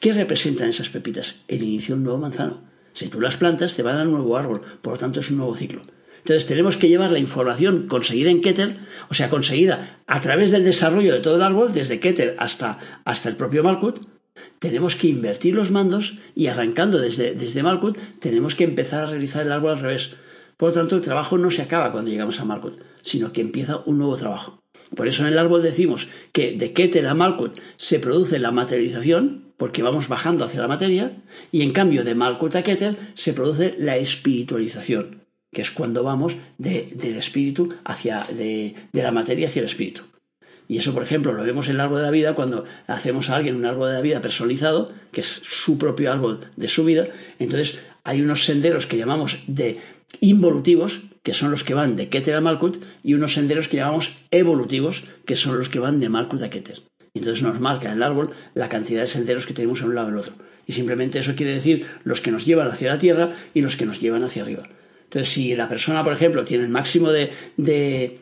¿Qué 0.00 0.12
representan 0.12 0.68
esas 0.68 0.88
pepitas? 0.88 1.42
El 1.46 1.62
inicio 1.62 1.94
de 1.94 1.98
un 1.98 2.04
nuevo 2.04 2.18
manzano. 2.18 2.62
Si 2.94 3.08
tú 3.08 3.20
las 3.20 3.36
plantas, 3.36 3.74
te 3.74 3.82
va 3.82 3.92
a 3.92 3.96
dar 3.96 4.06
un 4.06 4.14
nuevo 4.14 4.36
árbol, 4.36 4.62
por 4.80 4.94
lo 4.94 4.98
tanto 4.98 5.20
es 5.20 5.30
un 5.30 5.36
nuevo 5.36 5.54
ciclo. 5.54 5.82
Entonces 6.18 6.46
tenemos 6.46 6.78
que 6.78 6.88
llevar 6.88 7.10
la 7.10 7.18
información 7.18 7.86
conseguida 7.86 8.30
en 8.30 8.40
Keter, 8.40 8.78
o 9.10 9.14
sea, 9.14 9.28
conseguida 9.28 9.98
a 10.06 10.20
través 10.20 10.50
del 10.50 10.64
desarrollo 10.64 11.12
de 11.12 11.20
todo 11.20 11.36
el 11.36 11.42
árbol, 11.42 11.72
desde 11.72 12.00
Keter 12.00 12.36
hasta, 12.38 12.78
hasta 13.04 13.28
el 13.28 13.36
propio 13.36 13.62
Malkut, 13.62 14.00
tenemos 14.58 14.96
que 14.96 15.08
invertir 15.08 15.54
los 15.54 15.70
mandos 15.70 16.16
y 16.34 16.46
arrancando 16.46 16.98
desde, 16.98 17.34
desde 17.34 17.62
Malkut, 17.62 17.98
tenemos 18.18 18.54
que 18.54 18.64
empezar 18.64 19.04
a 19.04 19.10
realizar 19.10 19.44
el 19.44 19.52
árbol 19.52 19.72
al 19.72 19.80
revés. 19.80 20.14
Por 20.56 20.70
lo 20.70 20.74
tanto, 20.74 20.96
el 20.96 21.02
trabajo 21.02 21.38
no 21.38 21.50
se 21.50 21.62
acaba 21.62 21.92
cuando 21.92 22.10
llegamos 22.10 22.40
a 22.40 22.44
Malkut, 22.44 22.80
sino 23.02 23.32
que 23.32 23.40
empieza 23.40 23.82
un 23.84 23.98
nuevo 23.98 24.16
trabajo. 24.16 24.62
Por 24.94 25.08
eso 25.08 25.22
en 25.22 25.32
el 25.32 25.38
árbol 25.38 25.62
decimos 25.62 26.08
que 26.32 26.52
de 26.52 26.72
Keter 26.72 27.06
a 27.06 27.14
Malkut 27.14 27.58
se 27.76 27.98
produce 27.98 28.38
la 28.38 28.52
materialización, 28.52 29.52
porque 29.56 29.82
vamos 29.82 30.08
bajando 30.08 30.44
hacia 30.44 30.60
la 30.60 30.68
materia, 30.68 31.22
y 31.52 31.62
en 31.62 31.72
cambio 31.72 32.04
de 32.04 32.14
Malkut 32.14 32.54
a 32.56 32.62
Keter 32.62 32.96
se 33.14 33.32
produce 33.32 33.74
la 33.78 33.96
espiritualización, 33.96 35.24
que 35.52 35.62
es 35.62 35.70
cuando 35.70 36.02
vamos 36.02 36.36
del 36.58 37.16
espíritu 37.16 37.74
hacia, 37.84 38.24
de 38.24 38.74
la 38.92 39.10
materia 39.10 39.48
hacia 39.48 39.60
el 39.60 39.66
espíritu. 39.66 40.04
Y 40.68 40.78
eso, 40.78 40.94
por 40.94 41.02
ejemplo, 41.02 41.32
lo 41.32 41.42
vemos 41.42 41.68
en 41.68 41.74
el 41.74 41.80
árbol 41.80 41.98
de 41.98 42.04
la 42.04 42.10
vida 42.10 42.34
cuando 42.34 42.64
hacemos 42.86 43.28
a 43.28 43.36
alguien 43.36 43.56
un 43.56 43.66
árbol 43.66 43.88
de 43.88 43.94
la 43.94 44.00
vida 44.00 44.20
personalizado, 44.20 44.92
que 45.12 45.20
es 45.20 45.42
su 45.44 45.78
propio 45.78 46.10
árbol 46.10 46.40
de 46.56 46.68
su 46.68 46.84
vida. 46.84 47.06
Entonces, 47.38 47.80
hay 48.02 48.22
unos 48.22 48.44
senderos 48.44 48.86
que 48.86 48.96
llamamos 48.96 49.44
de 49.46 49.78
involutivos, 50.20 51.02
que 51.22 51.34
son 51.34 51.50
los 51.50 51.64
que 51.64 51.74
van 51.74 51.96
de 51.96 52.08
Keter 52.08 52.36
a 52.36 52.40
Malkut, 52.40 52.82
y 53.02 53.14
unos 53.14 53.34
senderos 53.34 53.68
que 53.68 53.78
llamamos 53.78 54.16
evolutivos, 54.30 55.04
que 55.26 55.36
son 55.36 55.58
los 55.58 55.68
que 55.68 55.78
van 55.78 56.00
de 56.00 56.08
Malkut 56.08 56.42
a 56.42 56.50
Keter. 56.50 56.80
Entonces 57.14 57.42
nos 57.42 57.60
marca 57.60 57.88
en 57.88 57.94
el 57.94 58.02
árbol 58.02 58.30
la 58.54 58.68
cantidad 58.68 59.02
de 59.02 59.06
senderos 59.06 59.46
que 59.46 59.54
tenemos 59.54 59.82
a 59.82 59.86
un 59.86 59.94
lado 59.94 60.08
y 60.08 60.12
al 60.12 60.18
otro. 60.18 60.34
Y 60.66 60.72
simplemente 60.72 61.18
eso 61.18 61.34
quiere 61.34 61.52
decir 61.52 61.86
los 62.02 62.20
que 62.20 62.30
nos 62.30 62.44
llevan 62.44 62.68
hacia 62.68 62.90
la 62.90 62.98
tierra 62.98 63.32
y 63.52 63.60
los 63.60 63.76
que 63.76 63.86
nos 63.86 64.00
llevan 64.00 64.24
hacia 64.24 64.42
arriba. 64.42 64.64
Entonces, 65.04 65.32
si 65.32 65.54
la 65.54 65.68
persona, 65.68 66.02
por 66.02 66.12
ejemplo, 66.12 66.44
tiene 66.44 66.64
el 66.64 66.70
máximo 66.70 67.10
de, 67.10 67.30
de 67.56 68.18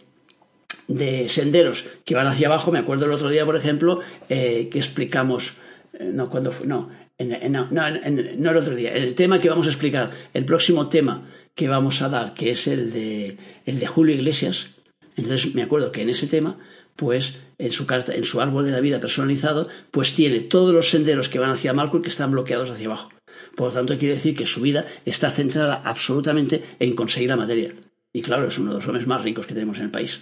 de 0.93 1.29
senderos 1.29 1.87
que 2.05 2.15
van 2.15 2.27
hacia 2.27 2.49
abajo. 2.49 2.71
Me 2.73 2.79
acuerdo 2.79 3.07
el 3.07 3.13
otro 3.13 3.29
día, 3.29 3.45
por 3.45 3.57
ejemplo, 3.57 4.01
eh, 4.29 4.69
que 4.71 4.79
explicamos, 4.79 5.55
eh, 5.95 6.11
no, 6.13 6.31
cuando 6.31 6.53
no, 6.65 6.91
no, 7.19 7.69
no, 7.71 8.51
el 8.51 8.57
otro 8.57 8.75
día, 8.75 8.93
el 8.93 9.15
tema 9.15 9.39
que 9.39 9.49
vamos 9.49 9.67
a 9.67 9.71
explicar, 9.71 10.11
el 10.35 10.45
próximo 10.45 10.89
tema 10.89 11.29
que 11.55 11.69
vamos 11.69 12.03
a 12.03 12.09
dar, 12.09 12.35
que 12.35 12.51
es 12.51 12.67
el 12.67 12.93
de, 12.93 13.37
el 13.67 13.79
de 13.79 13.87
Julio 13.87 14.15
Iglesias. 14.15 14.71
Entonces 15.17 15.55
me 15.55 15.63
acuerdo 15.63 15.93
que 15.93 16.03
en 16.03 16.09
ese 16.09 16.27
tema, 16.27 16.59
pues 16.97 17.39
en 17.59 17.71
su 17.71 17.87
carta, 17.87 18.15
en 18.15 18.25
su 18.25 18.41
árbol 18.41 18.65
de 18.65 18.73
la 18.73 18.81
vida 18.81 19.01
personalizado, 19.01 19.69
pues 19.91 20.15
tiene 20.15 20.41
todos 20.41 20.75
los 20.75 20.91
senderos 20.91 21.29
que 21.29 21.39
van 21.39 21.51
hacia 21.51 21.75
Malcolm 21.75 22.03
que 22.03 22.09
están 22.09 22.33
bloqueados 22.33 22.71
hacia 22.71 22.87
abajo. 22.87 23.11
Por 23.57 23.69
lo 23.69 23.75
tanto, 23.75 23.99
quiere 23.99 24.15
decir 24.15 24.35
que 24.35 24.47
su 24.47 24.63
vida 24.63 24.87
está 25.05 25.31
centrada 25.31 25.83
absolutamente 25.85 26.63
en 26.79 26.95
conseguir 26.95 27.29
la 27.29 27.37
materia. 27.37 27.75
Y 28.13 28.23
claro, 28.23 28.49
es 28.49 28.59
uno 28.59 28.71
de 28.71 28.77
los 28.77 28.87
hombres 28.87 29.07
más 29.07 29.23
ricos 29.23 29.47
que 29.47 29.55
tenemos 29.55 29.79
en 29.79 29.85
el 29.85 29.91
país. 29.91 30.21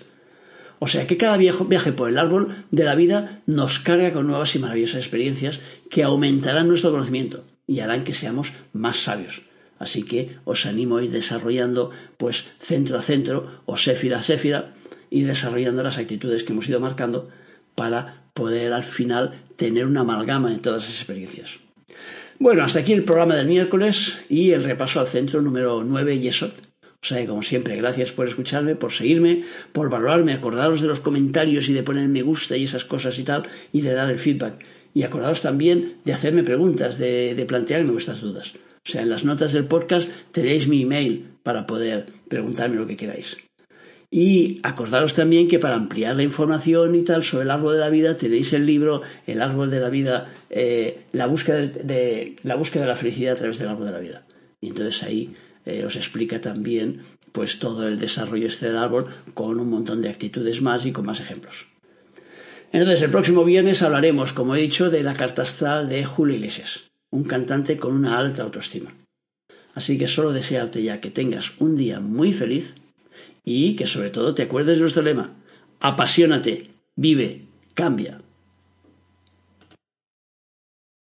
O 0.81 0.89
sea 0.89 1.07
que 1.07 1.19
cada 1.19 1.37
viaje 1.37 1.93
por 1.93 2.09
el 2.09 2.19
árbol 2.19 2.65
de 2.71 2.85
la 2.85 2.95
vida 2.95 3.43
nos 3.47 3.79
carga 3.79 4.13
con 4.13 4.27
nuevas 4.27 4.57
y 4.57 4.59
maravillosas 4.59 5.01
experiencias 5.01 5.61
que 5.91 6.03
aumentarán 6.03 6.69
nuestro 6.69 6.91
conocimiento 6.91 7.45
y 7.67 7.81
harán 7.81 8.03
que 8.03 8.15
seamos 8.15 8.55
más 8.73 8.97
sabios. 8.97 9.43
Así 9.79 10.05
que 10.05 10.39
os 10.45 10.65
animo 10.65 10.97
a 10.97 11.05
ir 11.05 11.11
desarrollando, 11.11 11.91
pues 12.17 12.47
centro 12.59 12.99
a 12.99 13.03
centro 13.03 13.63
o 13.67 13.77
séfira 13.77 14.21
a 14.21 14.23
séfira, 14.23 14.73
ir 15.11 15.27
desarrollando 15.27 15.83
las 15.83 15.99
actitudes 15.99 16.45
que 16.45 16.53
hemos 16.53 16.69
ido 16.69 16.81
marcando 16.81 17.29
para 17.75 18.25
poder 18.33 18.73
al 18.73 18.85
final 18.85 19.35
tener 19.57 19.85
una 19.85 20.01
amalgama 20.01 20.51
en 20.51 20.61
todas 20.61 20.85
esas 20.85 20.97
experiencias. 20.97 21.59
Bueno, 22.39 22.65
hasta 22.65 22.79
aquí 22.79 22.95
el 22.95 23.05
programa 23.05 23.35
del 23.35 23.47
miércoles 23.47 24.19
y 24.31 24.53
el 24.53 24.65
repaso 24.65 24.99
al 24.99 25.09
centro 25.09 25.43
número 25.43 25.85
9 25.85 26.21
Yesod. 26.21 26.70
O 27.03 27.07
sea, 27.07 27.27
como 27.27 27.43
siempre, 27.43 27.77
gracias 27.77 28.13
por 28.13 28.27
escucharme, 28.27 28.77
por 28.77 28.93
seguirme, 28.93 29.45
por 29.73 29.89
valorarme, 29.89 30.35
acordaros 30.35 30.83
de 30.83 30.89
los 30.89 31.01
comentarios 31.01 31.69
y 31.69 31.73
de 31.73 31.83
poner 31.83 32.09
me 32.09 32.23
gusta 32.23 32.57
y 32.57 32.65
esas 32.65 32.85
cosas 32.85 33.19
y 33.19 33.25
tal, 33.25 33.49
y 33.73 33.81
de 33.81 33.93
dar 33.95 34.11
el 34.11 34.19
feedback. 34.19 34.65
Y 34.93 35.05
acordaos 35.05 35.41
también 35.41 35.97
de 36.05 36.13
hacerme 36.13 36.43
preguntas, 36.43 36.99
de, 36.99 37.35
de 37.35 37.47
plantearme 37.47 37.93
vuestras 37.93 38.21
dudas. 38.21 38.55
O 38.85 38.91
sea, 38.91 39.03
en 39.03 39.11
las 39.11 39.25
notas 39.25 39.53
del 39.53 39.65
podcast 39.65 40.11
tenéis 40.33 40.69
mi 40.69 40.83
email 40.83 41.29
para 41.43 41.67
poder 41.67 42.07
preguntarme 42.29 42.77
lo 42.77 42.87
que 42.87 42.97
queráis. 42.97 43.37
Y 44.11 44.59
acordaros 44.65 45.15
también 45.15 45.47
que 45.47 45.61
para 45.61 45.77
ampliar 45.77 46.17
la 46.17 46.25
información 46.25 46.97
y 46.97 47.03
tal 47.03 47.23
sobre 47.23 47.45
el 47.45 47.51
árbol 47.51 47.75
de 47.75 47.81
la 47.81 47.91
vida 47.91 48.17
tenéis 48.17 48.53
el 48.53 48.67
libro 48.67 49.03
El 49.27 49.41
árbol 49.41 49.71
de 49.71 49.79
la 49.79 49.89
vida, 49.89 50.33
eh, 50.51 51.05
la, 51.13 51.27
búsqueda 51.27 51.59
de, 51.59 52.35
la 52.43 52.57
búsqueda 52.57 52.83
de 52.83 52.89
la 52.89 52.97
felicidad 52.97 53.35
a 53.35 53.37
través 53.37 53.59
del 53.59 53.69
árbol 53.69 53.87
de 53.87 53.93
la 53.93 54.01
vida. 54.01 54.27
Y 54.61 54.69
entonces 54.69 55.03
ahí 55.05 55.33
eh, 55.67 55.85
os 55.85 55.97
explica 55.97 56.41
también 56.41 57.03
pues 57.33 57.59
todo 57.59 57.87
el 57.87 57.99
desarrollo 57.99 58.47
este 58.47 58.67
del 58.67 58.79
árbol 58.79 59.07
con 59.35 59.61
un 59.61 59.71
montón 59.71 60.03
de 60.03 60.09
actitudes 60.09 60.63
más 60.63 60.87
y 60.87 60.93
con 60.93 61.07
más 61.07 61.21
ejemplos. 61.21 61.67
Entonces 62.73 63.03
el 63.03 63.11
próximo 63.11 63.45
viernes 63.45 63.83
hablaremos, 63.83 64.33
como 64.33 64.55
he 64.55 64.61
dicho, 64.61 64.91
de 64.91 65.03
la 65.03 65.15
carta 65.15 65.43
astral 65.43 65.89
de 65.89 66.05
Julio 66.05 66.37
Iglesias 66.37 66.91
un 67.11 67.25
cantante 67.25 67.77
con 67.77 67.95
una 67.95 68.19
alta 68.19 68.43
autoestima. 68.43 68.93
Así 69.75 69.99
que 69.99 70.09
solo 70.09 70.33
desearte 70.33 70.83
ya 70.83 71.01
que 71.01 71.11
tengas 71.11 71.61
un 71.61 71.77
día 71.77 72.01
muy 72.01 72.33
feliz 72.33 72.75
y 73.45 73.77
que 73.77 73.87
sobre 73.87 74.11
todo 74.11 74.35
te 74.35 74.43
acuerdes 74.43 74.77
de 74.77 74.83
nuestro 74.83 75.03
lema. 75.03 75.35
Apasionate, 75.81 76.71
vive, 76.97 77.47
cambia. 77.75 78.21